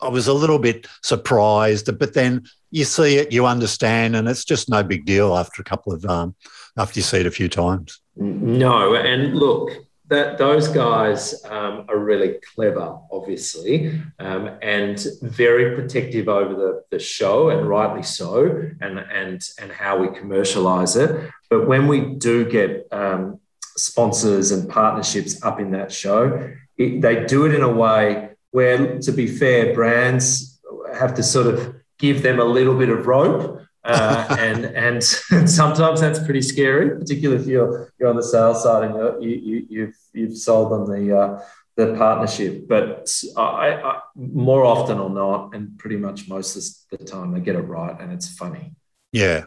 I 0.02 0.10
was 0.10 0.28
a 0.28 0.34
little 0.34 0.60
bit 0.60 0.88
surprised, 1.02 1.98
but 1.98 2.14
then 2.14 2.44
you 2.72 2.86
see 2.86 3.18
it, 3.18 3.32
you 3.32 3.46
understand, 3.46 4.16
and 4.16 4.28
it's 4.28 4.46
just 4.46 4.70
no 4.70 4.84
big 4.84 5.06
deal 5.06 5.38
after 5.38 5.62
a 5.62 5.66
couple 5.66 5.94
of 5.94 6.06
um, 6.06 6.36
after 6.78 7.00
you 7.00 7.04
see 7.04 7.20
it 7.20 7.28
a 7.28 7.32
few 7.32 7.48
times. 7.48 8.00
No, 8.16 8.96
and 8.96 9.36
look, 9.36 9.72
that 10.08 10.38
those 10.38 10.68
guys 10.68 11.44
um, 11.46 11.86
are 11.88 11.98
really 11.98 12.36
clever, 12.54 12.98
obviously, 13.12 14.02
um, 14.20 14.58
and 14.62 15.06
very 15.22 15.76
protective 15.76 16.28
over 16.28 16.54
the, 16.54 16.84
the 16.92 17.00
show, 17.00 17.50
and 17.50 17.68
rightly 17.68 18.04
so, 18.04 18.70
and 18.82 19.00
and 19.00 19.48
and 19.60 19.72
how 19.72 19.98
we 19.98 20.08
commercialize 20.20 20.96
it. 20.96 21.30
But 21.50 21.68
when 21.68 21.88
we 21.88 22.02
do 22.16 22.50
get 22.50 22.88
um, 22.92 23.40
sponsors 23.78 24.52
and 24.52 24.70
partnerships 24.70 25.42
up 25.44 25.60
in 25.60 25.72
that 25.72 25.92
show, 25.92 26.50
it, 26.78 27.02
they 27.02 27.26
do 27.26 27.46
it 27.46 27.54
in 27.54 27.62
a 27.62 27.72
way 27.72 28.30
where, 28.54 29.00
to 29.00 29.12
be 29.12 29.28
fair, 29.28 29.74
brands 29.74 30.62
have 30.96 31.16
to 31.16 31.24
sort 31.24 31.48
of 31.48 31.76
give 31.98 32.22
them 32.22 32.40
a 32.40 32.46
little 32.46 32.78
bit 32.78 32.90
of 32.90 33.06
rope. 33.08 33.60
Uh, 33.84 34.38
and 34.40 34.64
and 34.66 35.04
sometimes 35.50 36.00
that's 36.00 36.20
pretty 36.20 36.42
scary, 36.42 36.98
particularly 36.98 37.42
if 37.42 37.48
you're 37.48 37.92
you're 38.00 38.10
on 38.10 38.16
the 38.16 38.24
sales 38.24 38.64
side 38.64 38.84
and 38.84 39.22
you 39.22 39.30
you 39.30 39.66
you've 39.70 39.98
you've 40.14 40.38
sold 40.38 40.72
them 40.72 40.86
the 40.86 41.18
uh, 41.18 41.42
the 41.76 41.96
partnership. 41.98 42.68
But 42.70 43.12
I, 43.36 43.74
I, 43.74 44.00
more 44.16 44.64
often 44.64 45.00
or 45.00 45.10
not, 45.10 45.54
and 45.54 45.78
pretty 45.78 45.98
much 45.98 46.30
most 46.30 46.56
of 46.56 46.98
the 46.98 47.04
time, 47.04 47.34
they 47.34 47.42
get 47.42 47.56
it 47.56 47.62
right, 47.62 48.00
and 48.00 48.14
it's 48.14 48.34
funny. 48.38 48.74
Yeah. 49.12 49.46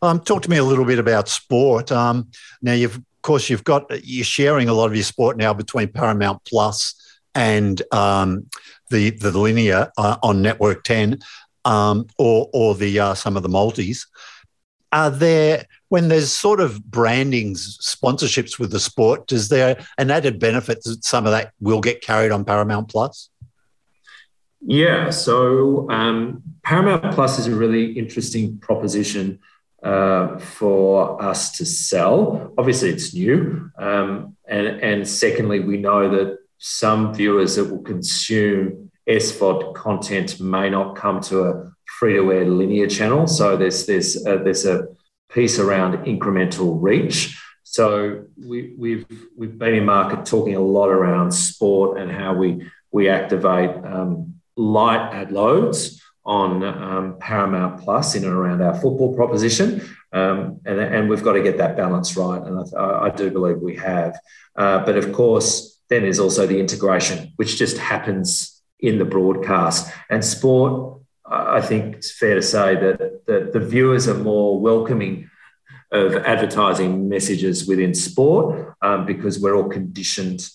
Um, 0.00 0.20
talk 0.20 0.42
to 0.42 0.50
me 0.50 0.56
a 0.56 0.64
little 0.64 0.86
bit 0.86 0.98
about 0.98 1.28
sport. 1.28 1.92
Um, 1.92 2.30
now 2.62 2.72
you've 2.72 2.96
of 2.96 3.22
course 3.22 3.50
you've 3.50 3.64
got 3.64 3.84
you're 4.06 4.24
sharing 4.24 4.68
a 4.68 4.72
lot 4.72 4.86
of 4.86 4.94
your 4.94 5.04
sport 5.04 5.36
now 5.36 5.52
between 5.52 5.88
Paramount 5.88 6.40
Plus 6.46 6.94
and 7.36 7.82
um, 7.92 8.48
the 8.90 9.10
the 9.10 9.30
linear 9.30 9.92
uh, 9.96 10.16
on 10.22 10.42
Network 10.42 10.82
Ten, 10.82 11.18
um, 11.64 12.06
or 12.18 12.48
or 12.52 12.74
the 12.74 12.98
uh, 12.98 13.14
some 13.14 13.36
of 13.36 13.44
the 13.44 13.48
multis. 13.48 14.06
Are 14.92 15.10
there 15.10 15.66
when 15.88 16.08
there's 16.08 16.32
sort 16.32 16.60
of 16.60 16.82
brandings 16.84 17.78
sponsorships 17.78 18.58
with 18.58 18.70
the 18.72 18.80
sport? 18.80 19.26
Does 19.26 19.48
there 19.50 19.84
an 19.98 20.10
added 20.10 20.40
benefit 20.40 20.82
that 20.84 21.04
some 21.04 21.26
of 21.26 21.32
that 21.32 21.52
will 21.60 21.80
get 21.80 22.00
carried 22.00 22.32
on 22.32 22.44
Paramount 22.44 22.88
Plus? 22.88 23.28
Yeah, 24.62 25.10
so 25.10 25.88
um, 25.90 26.42
Paramount 26.64 27.14
Plus 27.14 27.38
is 27.38 27.46
a 27.46 27.54
really 27.54 27.92
interesting 27.92 28.58
proposition 28.58 29.38
uh, 29.82 30.38
for 30.38 31.22
us 31.22 31.52
to 31.58 31.66
sell. 31.66 32.54
Obviously, 32.56 32.88
it's 32.88 33.12
new, 33.12 33.70
um, 33.76 34.36
and 34.48 34.66
and 34.66 35.06
secondly, 35.06 35.60
we 35.60 35.76
know 35.76 36.08
that 36.08 36.38
some 36.58 37.14
viewers 37.14 37.56
that 37.56 37.64
will 37.64 37.82
consume 37.82 38.90
SVOD 39.08 39.74
content 39.74 40.40
may 40.40 40.68
not 40.68 40.96
come 40.96 41.20
to 41.22 41.44
a 41.44 41.72
free 41.98 42.14
to 42.14 42.32
air 42.32 42.44
linear 42.44 42.86
channel. 42.86 43.26
So 43.26 43.56
there's 43.56 43.86
there's 43.86 44.26
a, 44.26 44.38
there's 44.38 44.66
a 44.66 44.88
piece 45.30 45.58
around 45.58 46.04
incremental 46.06 46.76
reach. 46.80 47.40
So 47.62 48.24
we, 48.36 48.74
we've 48.76 49.06
we've 49.36 49.58
been 49.58 49.74
in 49.74 49.84
market 49.84 50.24
talking 50.24 50.56
a 50.56 50.60
lot 50.60 50.88
around 50.88 51.32
sport 51.32 51.98
and 51.98 52.10
how 52.10 52.34
we 52.34 52.68
we 52.90 53.08
activate 53.08 53.70
um, 53.84 54.34
light 54.56 55.12
ad 55.12 55.32
loads 55.32 56.02
on 56.24 56.64
um, 56.64 57.16
Paramount 57.20 57.80
Plus 57.82 58.14
in 58.16 58.24
and 58.24 58.32
around 58.32 58.60
our 58.60 58.74
football 58.74 59.14
proposition, 59.14 59.80
um, 60.12 60.60
and, 60.64 60.80
and 60.80 61.08
we've 61.08 61.22
got 61.22 61.34
to 61.34 61.42
get 61.42 61.58
that 61.58 61.76
balance 61.76 62.16
right. 62.16 62.42
And 62.42 62.64
I, 62.76 63.06
I 63.06 63.10
do 63.10 63.30
believe 63.30 63.58
we 63.58 63.76
have. 63.76 64.18
Uh, 64.56 64.84
but 64.84 64.96
of 64.96 65.12
course, 65.12 65.75
then 65.88 66.02
there's 66.02 66.18
also 66.18 66.46
the 66.46 66.58
integration, 66.58 67.32
which 67.36 67.56
just 67.56 67.78
happens 67.78 68.62
in 68.80 68.98
the 68.98 69.04
broadcast. 69.04 69.92
And 70.10 70.24
sport, 70.24 71.00
I 71.24 71.60
think 71.60 71.96
it's 71.96 72.10
fair 72.10 72.34
to 72.34 72.42
say 72.42 72.74
that 72.74 73.26
the, 73.26 73.50
the 73.52 73.60
viewers 73.60 74.08
are 74.08 74.14
more 74.14 74.58
welcoming 74.60 75.30
of 75.92 76.16
advertising 76.16 77.08
messages 77.08 77.66
within 77.66 77.94
sport 77.94 78.76
um, 78.82 79.06
because 79.06 79.40
we're 79.40 79.56
all 79.56 79.68
conditioned 79.68 80.48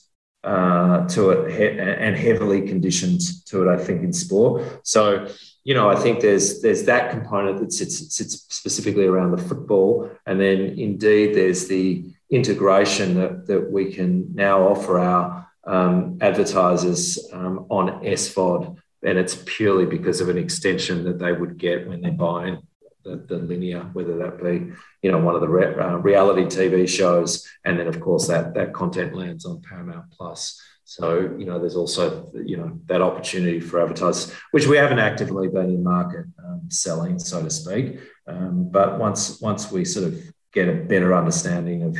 uh, 0.43 1.07
to 1.07 1.29
it 1.31 1.51
he- 1.51 1.79
and 1.79 2.15
heavily 2.15 2.67
conditioned 2.67 3.21
to 3.45 3.63
it. 3.63 3.73
I 3.73 3.77
think 3.77 4.03
in 4.03 4.13
sport. 4.13 4.81
So 4.83 5.27
you 5.63 5.75
know, 5.75 5.89
I 5.89 5.95
think 5.95 6.21
there's 6.21 6.61
there's 6.61 6.83
that 6.83 7.11
component 7.11 7.59
that 7.59 7.71
sits 7.71 8.15
sits 8.15 8.45
specifically 8.49 9.05
around 9.05 9.31
the 9.31 9.37
football, 9.37 10.09
and 10.25 10.39
then 10.39 10.59
indeed 10.79 11.35
there's 11.35 11.67
the 11.67 12.05
integration 12.31 13.15
that, 13.15 13.45
that 13.47 13.71
we 13.71 13.93
can 13.93 14.33
now 14.33 14.67
offer 14.67 14.99
our 14.99 15.47
um, 15.65 16.17
advertisers 16.21 17.19
um, 17.33 17.67
on 17.69 18.03
SVOD, 18.03 18.77
and 19.03 19.17
it's 19.17 19.43
purely 19.45 19.85
because 19.85 20.21
of 20.21 20.29
an 20.29 20.37
extension 20.37 21.03
that 21.03 21.19
they 21.19 21.33
would 21.33 21.57
get 21.57 21.87
when 21.87 22.01
they're 22.01 22.11
buying 22.11 22.61
the, 23.03 23.17
the 23.27 23.37
linear, 23.37 23.81
whether 23.93 24.17
that 24.17 24.41
be 24.41 24.71
you 25.01 25.11
know 25.11 25.19
one 25.19 25.35
of 25.35 25.41
the 25.41 25.47
re- 25.47 25.75
uh, 25.75 25.97
reality 25.97 26.43
TV 26.43 26.87
shows, 26.87 27.47
and 27.65 27.79
then 27.79 27.87
of 27.87 27.99
course 27.99 28.27
that 28.27 28.53
that 28.53 28.73
content 28.73 29.15
lands 29.15 29.45
on 29.45 29.61
Paramount 29.61 30.05
Plus. 30.11 30.59
So 30.83 31.35
you 31.37 31.45
know, 31.45 31.59
there's 31.59 31.75
also 31.75 32.31
you 32.33 32.57
know 32.57 32.79
that 32.85 33.01
opportunity 33.01 33.59
for 33.59 33.81
advertisers, 33.81 34.33
which 34.51 34.67
we 34.67 34.77
haven't 34.77 34.99
actively 34.99 35.47
been 35.47 35.69
in 35.69 35.83
market 35.83 36.25
um, 36.43 36.61
selling, 36.69 37.17
so 37.17 37.41
to 37.43 37.49
speak. 37.49 37.99
Um, 38.27 38.69
but 38.69 38.99
once 38.99 39.39
once 39.41 39.71
we 39.71 39.83
sort 39.83 40.07
of 40.07 40.21
get 40.53 40.69
a 40.69 40.73
better 40.73 41.15
understanding 41.15 41.83
of 41.83 41.97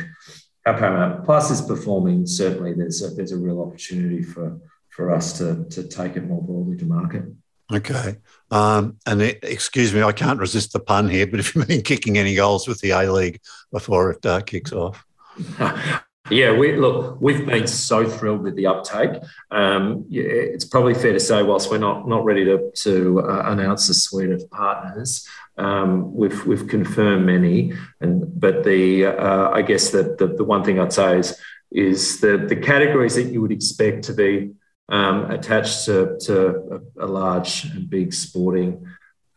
how 0.64 0.78
Paramount 0.78 1.24
Plus 1.24 1.50
is 1.50 1.60
performing, 1.60 2.26
certainly 2.26 2.72
there's 2.72 3.02
a, 3.02 3.08
there's 3.08 3.32
a 3.32 3.38
real 3.38 3.60
opportunity 3.60 4.22
for 4.22 4.58
for 4.90 5.10
us 5.10 5.38
to 5.38 5.64
to 5.70 5.84
take 5.84 6.16
it 6.16 6.24
more 6.24 6.42
broadly 6.42 6.76
to 6.76 6.84
market. 6.84 7.24
Okay. 7.72 8.16
Um, 8.50 8.98
and 9.06 9.22
it, 9.22 9.38
excuse 9.42 9.94
me, 9.94 10.02
I 10.02 10.12
can't 10.12 10.38
resist 10.38 10.72
the 10.72 10.80
pun 10.80 11.08
here, 11.08 11.26
but 11.26 11.40
if 11.40 11.54
you've 11.54 11.66
been 11.66 11.82
kicking 11.82 12.18
any 12.18 12.34
goals 12.34 12.68
with 12.68 12.80
the 12.80 12.90
A 12.90 13.10
League 13.10 13.40
before 13.70 14.10
it 14.10 14.26
uh, 14.26 14.42
kicks 14.42 14.72
off. 14.72 15.04
Yeah, 16.30 16.56
we 16.56 16.76
look. 16.76 17.20
We've 17.20 17.44
been 17.44 17.66
so 17.66 18.08
thrilled 18.08 18.42
with 18.42 18.54
the 18.54 18.66
uptake. 18.66 19.20
Um, 19.50 20.06
yeah, 20.08 20.22
it's 20.22 20.64
probably 20.64 20.94
fair 20.94 21.12
to 21.12 21.20
say, 21.20 21.42
whilst 21.42 21.70
we're 21.70 21.78
not 21.78 22.06
not 22.06 22.24
ready 22.24 22.44
to 22.44 22.70
to 22.84 23.20
uh, 23.20 23.42
announce 23.46 23.88
a 23.88 23.94
suite 23.94 24.30
of 24.30 24.48
partners, 24.50 25.26
um, 25.58 26.14
we've 26.14 26.46
we've 26.46 26.68
confirmed 26.68 27.26
many. 27.26 27.72
And 28.00 28.40
but 28.40 28.62
the 28.62 29.06
uh, 29.06 29.50
I 29.50 29.62
guess 29.62 29.90
that 29.90 30.18
the, 30.18 30.28
the 30.28 30.44
one 30.44 30.62
thing 30.62 30.78
I'd 30.78 30.92
say 30.92 31.18
is 31.18 31.38
is 31.72 32.20
the 32.20 32.38
the 32.38 32.56
categories 32.56 33.16
that 33.16 33.32
you 33.32 33.40
would 33.42 33.52
expect 33.52 34.04
to 34.04 34.14
be 34.14 34.52
um, 34.88 35.28
attached 35.28 35.86
to 35.86 36.16
to 36.20 36.82
a, 36.98 37.04
a 37.04 37.08
large 37.08 37.64
and 37.64 37.90
big 37.90 38.14
sporting 38.14 38.86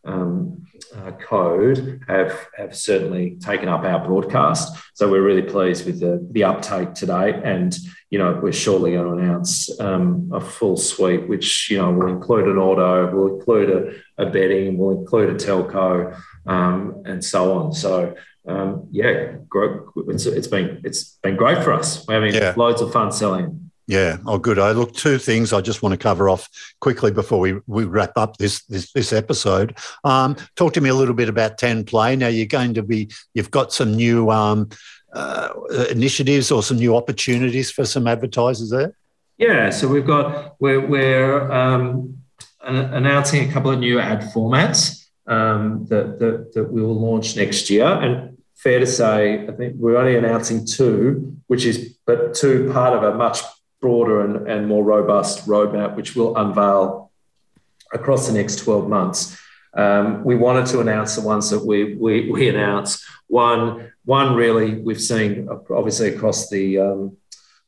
um, 0.06 0.66
uh, 0.94 1.10
code 1.12 2.00
have 2.08 2.46
have 2.56 2.76
certainly 2.76 3.36
taken 3.40 3.68
up 3.68 3.82
our 3.82 4.04
broadcast. 4.04 4.76
So 4.94 5.10
we're 5.10 5.22
really 5.22 5.42
pleased 5.42 5.86
with 5.86 6.00
the 6.00 6.26
the 6.30 6.44
uptake 6.44 6.94
today, 6.94 7.40
and 7.44 7.76
you 8.10 8.18
know 8.18 8.38
we're 8.42 8.52
shortly 8.52 8.92
going 8.92 9.06
to 9.06 9.22
announce 9.22 9.78
um, 9.80 10.30
a 10.32 10.40
full 10.40 10.76
suite, 10.76 11.28
which 11.28 11.70
you 11.70 11.78
know 11.78 11.90
will 11.90 12.08
include 12.08 12.46
an 12.48 12.58
auto, 12.58 13.10
will 13.14 13.38
include 13.38 13.70
a, 14.18 14.22
a 14.22 14.30
betting, 14.30 14.78
will 14.78 14.98
include 14.98 15.30
a 15.30 15.34
telco, 15.34 16.18
um, 16.46 17.02
and 17.04 17.24
so 17.24 17.58
on. 17.58 17.72
So. 17.72 18.14
Um, 18.48 18.86
yeah, 18.92 19.38
it's, 20.06 20.24
it's 20.24 20.46
been 20.46 20.80
it's 20.84 21.18
been 21.20 21.34
great 21.34 21.64
for 21.64 21.72
us. 21.72 22.06
We're 22.06 22.14
having 22.14 22.32
yeah. 22.32 22.54
loads 22.56 22.80
of 22.80 22.92
fun 22.92 23.10
selling. 23.10 23.65
Yeah. 23.88 24.16
Oh, 24.26 24.38
good. 24.38 24.58
I 24.58 24.72
look 24.72 24.94
two 24.94 25.16
things 25.16 25.52
I 25.52 25.60
just 25.60 25.80
want 25.80 25.92
to 25.92 25.96
cover 25.96 26.28
off 26.28 26.48
quickly 26.80 27.12
before 27.12 27.38
we, 27.38 27.60
we 27.66 27.84
wrap 27.84 28.12
up 28.16 28.36
this 28.36 28.64
this, 28.64 28.90
this 28.92 29.12
episode. 29.12 29.78
Um, 30.02 30.36
talk 30.56 30.72
to 30.72 30.80
me 30.80 30.88
a 30.88 30.94
little 30.94 31.14
bit 31.14 31.28
about 31.28 31.56
Ten 31.56 31.84
Play. 31.84 32.16
Now 32.16 32.26
you're 32.26 32.46
going 32.46 32.74
to 32.74 32.82
be 32.82 33.08
you've 33.34 33.52
got 33.52 33.72
some 33.72 33.94
new 33.94 34.30
um, 34.30 34.70
uh, 35.12 35.50
initiatives 35.88 36.50
or 36.50 36.64
some 36.64 36.78
new 36.78 36.96
opportunities 36.96 37.70
for 37.70 37.84
some 37.84 38.08
advertisers 38.08 38.70
there. 38.70 38.96
Yeah. 39.38 39.70
So 39.70 39.86
we've 39.86 40.06
got 40.06 40.56
we're 40.58 40.84
we're 40.84 41.52
um, 41.52 42.18
announcing 42.62 43.48
a 43.48 43.52
couple 43.52 43.70
of 43.70 43.78
new 43.78 44.00
ad 44.00 44.22
formats 44.34 45.06
um, 45.28 45.86
that, 45.90 46.18
that 46.18 46.54
that 46.54 46.72
we 46.72 46.82
will 46.82 47.00
launch 47.00 47.36
next 47.36 47.70
year 47.70 47.86
and. 47.86 48.32
Fair 48.58 48.80
to 48.80 48.86
say, 48.86 49.46
I 49.46 49.52
think 49.52 49.76
we're 49.76 49.98
only 49.98 50.16
announcing 50.16 50.66
two, 50.66 51.36
which 51.46 51.66
is 51.66 51.94
but 52.06 52.32
two 52.32 52.72
part 52.72 52.94
of 52.96 53.02
a 53.02 53.14
much 53.14 53.42
broader 53.80 54.22
and, 54.22 54.48
and 54.48 54.66
more 54.66 54.84
robust 54.84 55.46
roadmap, 55.46 55.96
which 55.96 56.16
we'll 56.16 56.36
unveil 56.36 57.10
across 57.92 58.26
the 58.26 58.32
next 58.32 58.56
12 58.60 58.88
months. 58.88 59.38
Um, 59.74 60.24
we 60.24 60.36
wanted 60.36 60.66
to 60.66 60.80
announce 60.80 61.16
the 61.16 61.22
ones 61.22 61.50
that 61.50 61.64
we, 61.64 61.94
we, 61.94 62.30
we 62.30 62.48
announced. 62.48 63.04
One, 63.26 63.92
one 64.04 64.34
really 64.34 64.80
we've 64.80 65.00
seen 65.00 65.48
obviously 65.70 66.08
across 66.14 66.48
the 66.48 66.78
um, 66.78 67.16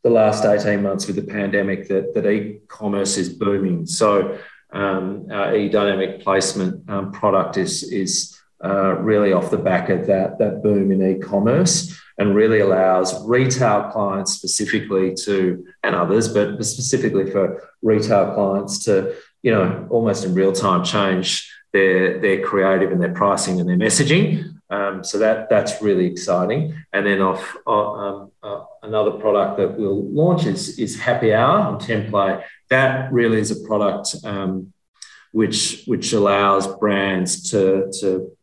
the 0.04 0.10
last 0.10 0.44
18 0.44 0.82
months 0.82 1.06
with 1.06 1.16
the 1.16 1.22
pandemic 1.22 1.88
that, 1.88 2.14
that 2.14 2.26
e-commerce 2.26 3.16
is 3.16 3.28
booming. 3.28 3.84
So 3.86 4.38
um, 4.72 5.26
our 5.30 5.56
e-dynamic 5.56 6.22
placement 6.22 6.88
um, 6.88 7.10
product 7.12 7.56
is, 7.56 7.82
is 7.82 8.38
uh, 8.64 8.94
really 8.94 9.32
off 9.32 9.50
the 9.50 9.58
back 9.58 9.88
of 9.88 10.06
that, 10.06 10.38
that 10.38 10.62
boom 10.62 10.92
in 10.92 11.02
e-commerce 11.02 12.00
and 12.18 12.34
really 12.34 12.60
allows 12.60 13.26
retail 13.26 13.90
clients 13.92 14.32
specifically 14.32 15.14
to, 15.14 15.64
and 15.84 15.94
others, 15.94 16.28
but 16.28 16.62
specifically 16.64 17.30
for 17.30 17.62
retail 17.82 18.34
clients 18.34 18.84
to, 18.84 19.14
you 19.42 19.52
know, 19.52 19.86
almost 19.90 20.24
in 20.24 20.34
real 20.34 20.52
time 20.52 20.84
change 20.84 21.50
their, 21.72 22.18
their 22.18 22.42
creative 22.42 22.90
and 22.90 23.00
their 23.00 23.14
pricing 23.14 23.60
and 23.60 23.68
their 23.68 23.76
messaging. 23.76 24.54
Um, 24.70 25.02
so 25.02 25.18
that 25.18 25.48
that's 25.48 25.80
really 25.80 26.06
exciting. 26.06 26.74
And 26.92 27.06
then 27.06 27.22
off 27.22 27.56
uh, 27.66 27.92
um, 27.92 28.32
uh, 28.42 28.64
another 28.82 29.12
product 29.12 29.56
that 29.58 29.78
we'll 29.78 30.04
launch 30.10 30.44
is, 30.44 30.78
is 30.78 31.00
Happy 31.00 31.32
Hour 31.32 31.60
on 31.60 31.78
Ten 31.78 32.10
Play. 32.10 32.44
That 32.68 33.10
really 33.10 33.38
is 33.38 33.50
a 33.50 33.66
product 33.66 34.16
um, 34.24 34.72
which 35.32 35.84
which 35.86 36.12
allows 36.12 36.66
brands 36.66 37.50
to 37.50 37.90
to 38.00 38.36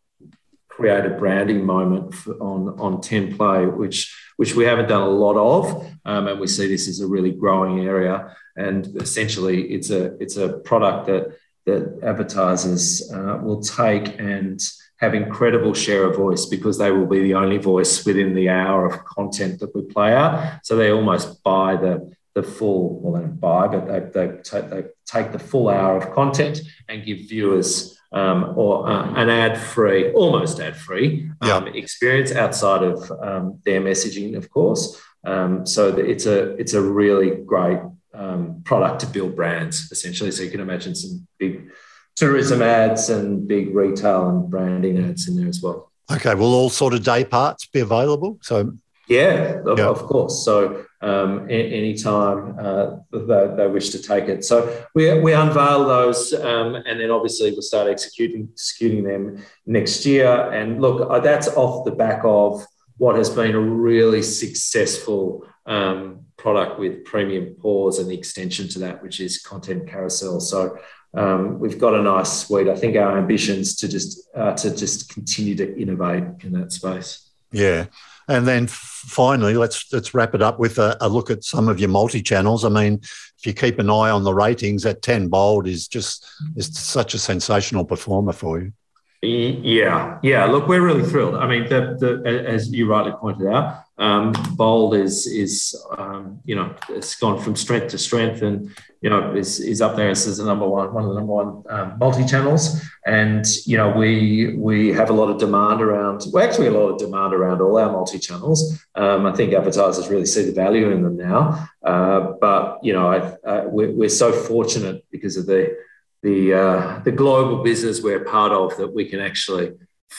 create 0.75 1.05
a 1.05 1.09
branding 1.09 1.65
moment 1.65 2.13
for, 2.13 2.33
on 2.41 2.79
on 2.79 3.01
Ten 3.01 3.35
Play, 3.35 3.65
which 3.65 4.13
which 4.37 4.55
we 4.55 4.65
haven't 4.65 4.89
done 4.89 5.01
a 5.01 5.09
lot 5.25 5.37
of, 5.37 5.87
um, 6.03 6.27
and 6.27 6.39
we 6.39 6.47
see 6.47 6.67
this 6.67 6.87
as 6.87 6.99
a 6.99 7.07
really 7.07 7.31
growing 7.31 7.85
area. 7.85 8.35
And 8.57 8.87
essentially, 9.01 9.73
it's 9.75 9.89
a 9.89 10.15
it's 10.21 10.37
a 10.37 10.49
product 10.69 11.07
that 11.07 11.37
that 11.65 11.99
advertisers 12.03 13.11
uh, 13.11 13.39
will 13.41 13.61
take 13.61 14.19
and 14.19 14.59
have 14.97 15.13
incredible 15.13 15.73
share 15.73 16.05
of 16.05 16.15
voice 16.15 16.45
because 16.45 16.77
they 16.77 16.91
will 16.91 17.07
be 17.07 17.21
the 17.21 17.33
only 17.33 17.57
voice 17.57 18.05
within 18.05 18.33
the 18.33 18.49
hour 18.49 18.85
of 18.85 19.03
content 19.05 19.59
that 19.59 19.75
we 19.75 19.81
play 19.81 20.13
out. 20.13 20.59
So 20.63 20.75
they 20.75 20.91
almost 20.91 21.43
buy 21.43 21.75
the 21.75 22.15
the 22.35 22.43
full, 22.43 22.99
well, 22.99 23.13
they 23.13 23.21
don't 23.21 23.39
buy, 23.39 23.67
but 23.67 23.87
they, 23.87 23.99
they, 24.13 24.61
they 24.67 24.83
take 25.05 25.31
the 25.31 25.39
full 25.39 25.69
hour 25.69 25.95
of 25.95 26.13
content 26.13 26.59
and 26.89 27.05
give 27.05 27.19
viewers 27.29 27.94
um, 28.15 28.53
or 28.57 28.89
uh, 28.89 29.13
an 29.15 29.29
ad-free, 29.29 30.13
almost 30.13 30.59
ad-free 30.59 31.29
um, 31.41 31.67
experience 31.67 32.31
outside 32.31 32.81
of 32.81 33.11
um, 33.21 33.59
their 33.65 33.81
messaging, 33.81 34.37
of 34.37 34.49
course. 34.49 34.99
Um, 35.25 35.65
so 35.65 35.89
it's 35.89 36.25
a 36.25 36.55
it's 36.55 36.73
a 36.73 36.81
really 36.81 37.31
great 37.31 37.79
um, 38.13 38.61
product 38.63 39.01
to 39.01 39.07
build 39.07 39.35
brands, 39.35 39.91
essentially. 39.91 40.31
So 40.31 40.43
you 40.43 40.51
can 40.51 40.61
imagine 40.61 40.95
some 40.95 41.27
big 41.37 41.69
tourism 42.15 42.61
ads 42.61 43.09
and 43.09 43.45
big 43.47 43.75
retail 43.75 44.29
and 44.29 44.49
branding 44.49 44.97
ads 45.03 45.27
in 45.27 45.35
there 45.35 45.49
as 45.49 45.61
well. 45.61 45.91
Okay, 46.09 46.35
will 46.35 46.53
all 46.53 46.69
sort 46.69 46.93
of 46.93 47.03
day 47.03 47.25
parts 47.25 47.65
be 47.65 47.81
available? 47.81 48.37
So 48.41 48.73
yeah, 49.07 49.61
of, 49.65 49.79
of 49.79 50.03
course. 50.03 50.43
So 50.43 50.85
um, 51.01 51.47
anytime 51.49 52.57
uh, 52.59 52.95
they, 53.11 53.53
they, 53.55 53.67
wish 53.67 53.89
to 53.89 54.01
take 54.01 54.27
it. 54.27 54.43
So 54.43 54.85
we, 54.95 55.19
we 55.19 55.33
unveil 55.33 55.85
those 55.85 56.33
um, 56.33 56.75
and 56.75 56.99
then 56.99 57.11
obviously 57.11 57.51
we'll 57.51 57.61
start 57.61 57.87
executing, 57.87 58.49
executing 58.51 59.03
them 59.03 59.43
next 59.65 60.05
year. 60.05 60.51
And 60.51 60.81
look, 60.81 61.07
uh, 61.09 61.19
that's 61.19 61.47
off 61.49 61.85
the 61.85 61.91
back 61.91 62.21
of 62.23 62.65
what 62.97 63.17
has 63.17 63.29
been 63.29 63.53
a 63.53 63.59
really 63.59 64.21
successful 64.21 65.45
um, 65.65 66.25
product 66.37 66.79
with 66.79 67.05
Premium 67.05 67.55
Pause 67.55 67.99
and 67.99 68.09
the 68.09 68.17
extension 68.17 68.67
to 68.69 68.79
that, 68.79 69.03
which 69.03 69.19
is 69.19 69.39
Content 69.39 69.87
Carousel. 69.87 70.39
So 70.39 70.77
um, 71.13 71.59
we've 71.59 71.79
got 71.79 71.93
a 71.93 72.01
nice 72.01 72.45
suite. 72.45 72.67
I 72.67 72.75
think 72.75 72.95
our 72.95 73.17
ambitions 73.17 73.75
to 73.77 73.87
just 73.87 74.27
uh, 74.35 74.53
to 74.53 74.75
just 74.75 75.13
continue 75.13 75.55
to 75.55 75.79
innovate 75.79 76.23
in 76.41 76.51
that 76.53 76.71
space. 76.71 77.29
Yeah. 77.51 77.85
And 78.27 78.47
then 78.47 78.67
finally, 78.67 79.53
let's 79.53 79.91
let's 79.93 80.13
wrap 80.13 80.33
it 80.33 80.41
up 80.41 80.59
with 80.59 80.79
a, 80.79 80.97
a 81.01 81.07
look 81.07 81.29
at 81.29 81.43
some 81.43 81.67
of 81.67 81.79
your 81.79 81.89
multi 81.89 82.21
channels. 82.21 82.65
I 82.65 82.69
mean, 82.69 82.99
if 83.03 83.45
you 83.45 83.53
keep 83.53 83.79
an 83.79 83.89
eye 83.89 84.09
on 84.09 84.23
the 84.23 84.33
ratings, 84.33 84.85
at 84.85 85.01
ten 85.01 85.27
bold 85.27 85.67
is 85.67 85.87
just 85.87 86.25
is 86.55 86.75
such 86.77 87.13
a 87.13 87.19
sensational 87.19 87.85
performer 87.85 88.33
for 88.33 88.61
you. 88.61 88.73
Yeah, 89.21 90.19
yeah. 90.21 90.45
Look, 90.45 90.67
we're 90.67 90.85
really 90.85 91.03
thrilled. 91.03 91.35
I 91.35 91.47
mean, 91.47 91.63
the, 91.69 91.97
the, 91.99 92.47
as 92.47 92.71
you 92.71 92.87
rightly 92.87 93.13
pointed 93.13 93.47
out, 93.47 93.84
um, 93.97 94.33
Bold 94.55 94.93
is 94.93 95.25
is 95.25 95.75
um, 95.97 96.41
you 96.43 96.55
know 96.55 96.75
it's 96.89 97.15
gone 97.15 97.41
from 97.41 97.55
strength 97.55 97.89
to 97.89 97.97
strength, 97.97 98.41
and 98.41 98.75
you 99.01 99.09
know 99.09 99.33
is, 99.33 99.61
is 99.61 99.81
up 99.81 99.95
there 99.95 100.09
as 100.09 100.37
the 100.37 100.43
number 100.43 100.67
one 100.67 100.93
one 100.93 101.03
of 101.05 101.09
the 101.09 101.15
number 101.15 101.31
one 101.31 101.63
um, 101.69 101.97
multi 101.97 102.25
channels. 102.25 102.81
And 103.05 103.45
you 103.65 103.77
know 103.77 103.91
we 103.91 104.55
we 104.57 104.91
have 104.91 105.09
a 105.09 105.13
lot 105.13 105.29
of 105.29 105.37
demand 105.39 105.81
around. 105.81 106.23
Well, 106.33 106.45
actually, 106.45 106.67
a 106.67 106.71
lot 106.71 106.89
of 106.89 106.97
demand 106.97 107.33
around 107.33 107.61
all 107.61 107.77
our 107.77 107.89
multi 107.89 108.19
channels. 108.19 108.83
Um, 108.95 109.25
I 109.25 109.31
think 109.31 109.53
advertisers 109.53 110.09
really 110.09 110.25
see 110.25 110.43
the 110.43 110.51
value 110.51 110.91
in 110.91 111.01
them 111.01 111.15
now. 111.15 111.69
Uh, 111.81 112.33
but 112.41 112.79
you 112.83 112.91
know, 112.91 113.07
I, 113.07 113.19
uh, 113.47 113.63
we're, 113.67 113.91
we're 113.91 114.09
so 114.09 114.33
fortunate 114.33 115.05
because 115.09 115.37
of 115.37 115.45
the 115.45 115.73
the 116.21 116.53
uh, 116.53 116.99
the 117.05 117.11
global 117.13 117.63
business 117.63 118.01
we're 118.01 118.25
part 118.25 118.51
of 118.51 118.75
that 118.75 118.93
we 118.93 119.05
can 119.05 119.21
actually 119.21 119.71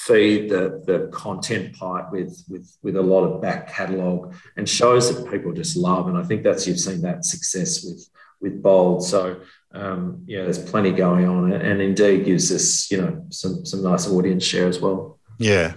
feed 0.05 0.51
the, 0.51 0.83
the 0.87 1.09
content 1.13 1.75
pipe 1.77 2.13
with, 2.13 2.45
with, 2.49 2.77
with 2.83 2.97
a 2.97 3.03
lot 3.03 3.25
of 3.25 3.41
back 3.41 3.69
catalogue 3.69 4.35
and 4.57 4.69
shows 4.69 5.15
that 5.15 5.31
people 5.31 5.53
just 5.53 5.77
love. 5.77 6.07
And 6.09 6.19
I 6.19 6.23
think 6.23 6.43
that's 6.43 6.67
you've 6.67 6.81
seen 6.81 7.01
that 7.03 7.25
success 7.25 7.85
with 7.85 8.09
with 8.41 8.63
Bold. 8.63 9.03
So 9.03 9.41
um, 9.73 10.23
yeah, 10.27 10.43
there's 10.43 10.59
plenty 10.59 10.93
going 10.93 11.27
on, 11.27 11.53
and 11.53 11.81
indeed 11.81 12.25
gives 12.25 12.53
us 12.53 12.91
you 12.91 13.01
know 13.01 13.25
some 13.31 13.65
some 13.65 13.83
nice 13.83 14.07
audience 14.09 14.45
share 14.45 14.69
as 14.69 14.81
well. 14.81 15.19
Yeah. 15.39 15.75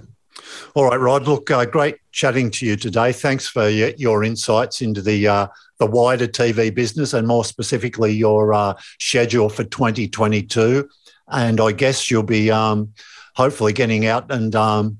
All 0.73 0.85
right, 0.85 0.99
Rod. 0.99 1.27
Look, 1.27 1.51
uh, 1.51 1.65
great 1.65 1.97
chatting 2.11 2.51
to 2.51 2.65
you 2.65 2.75
today. 2.75 3.11
Thanks 3.11 3.47
for 3.47 3.67
your, 3.67 3.89
your 3.97 4.23
insights 4.23 4.81
into 4.81 5.01
the 5.01 5.27
uh, 5.27 5.47
the 5.79 5.85
wider 5.85 6.27
TV 6.27 6.73
business 6.73 7.13
and 7.13 7.27
more 7.27 7.45
specifically 7.45 8.11
your 8.13 8.53
uh, 8.53 8.73
schedule 8.99 9.49
for 9.49 9.63
2022. 9.63 10.89
And 11.31 11.61
I 11.61 11.71
guess 11.71 12.09
you'll 12.09 12.23
be 12.23 12.51
um, 12.51 12.93
hopefully 13.39 13.71
getting 13.71 14.05
out 14.05 14.29
and 14.29 14.53
um, 14.53 14.99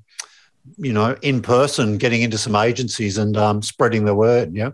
you 0.78 0.94
know 0.94 1.14
in 1.20 1.42
person, 1.42 1.98
getting 1.98 2.22
into 2.22 2.38
some 2.38 2.56
agencies 2.56 3.18
and 3.18 3.36
um, 3.36 3.60
spreading 3.60 4.06
the 4.06 4.14
word. 4.14 4.54
Yeah. 4.54 4.70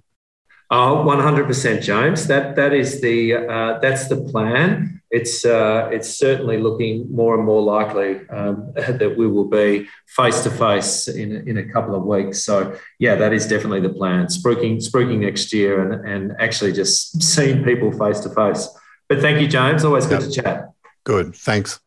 Oh, 0.69 1.05
100%, 1.07 1.81
James. 1.83 2.27
That 2.27 2.57
that 2.57 2.73
is 2.73 3.01
the 3.01 3.35
uh, 3.35 3.79
that's 3.81 4.09
the 4.09 4.21
plan. 4.33 5.01
It's 5.11 5.45
uh, 5.45 5.89
it's 5.93 6.09
certainly 6.09 6.59
looking 6.59 7.11
more 7.11 7.35
and 7.37 7.45
more 7.45 7.63
likely 7.63 8.29
um, 8.29 8.73
that 9.01 9.15
we 9.19 9.27
will 9.27 9.49
be 9.49 9.89
face 10.07 10.43
to 10.45 10.51
face 10.51 11.09
in 11.09 11.49
in 11.49 11.59
a 11.59 11.67
couple 11.73 11.95
of 11.95 12.05
weeks. 12.05 12.45
So 12.45 12.77
yeah, 12.99 13.17
that 13.17 13.33
is 13.33 13.47
definitely 13.49 13.81
the 13.89 13.95
plan. 14.01 14.27
Spruiking 14.27 14.77
spruiking 14.89 15.21
next 15.29 15.53
year 15.53 15.73
and 15.83 15.93
and 16.13 16.23
actually 16.39 16.73
just 16.73 17.23
seeing 17.35 17.65
people 17.65 17.91
face 17.93 18.21
to 18.21 18.31
face. 18.31 18.69
But 19.09 19.21
thank 19.21 19.41
you, 19.41 19.49
James. 19.49 19.85
Always 19.85 20.07
good 20.07 20.23
yep. 20.23 20.31
to 20.31 20.43
chat. 20.43 20.57
Good. 21.05 21.35
Thanks. 21.37 21.81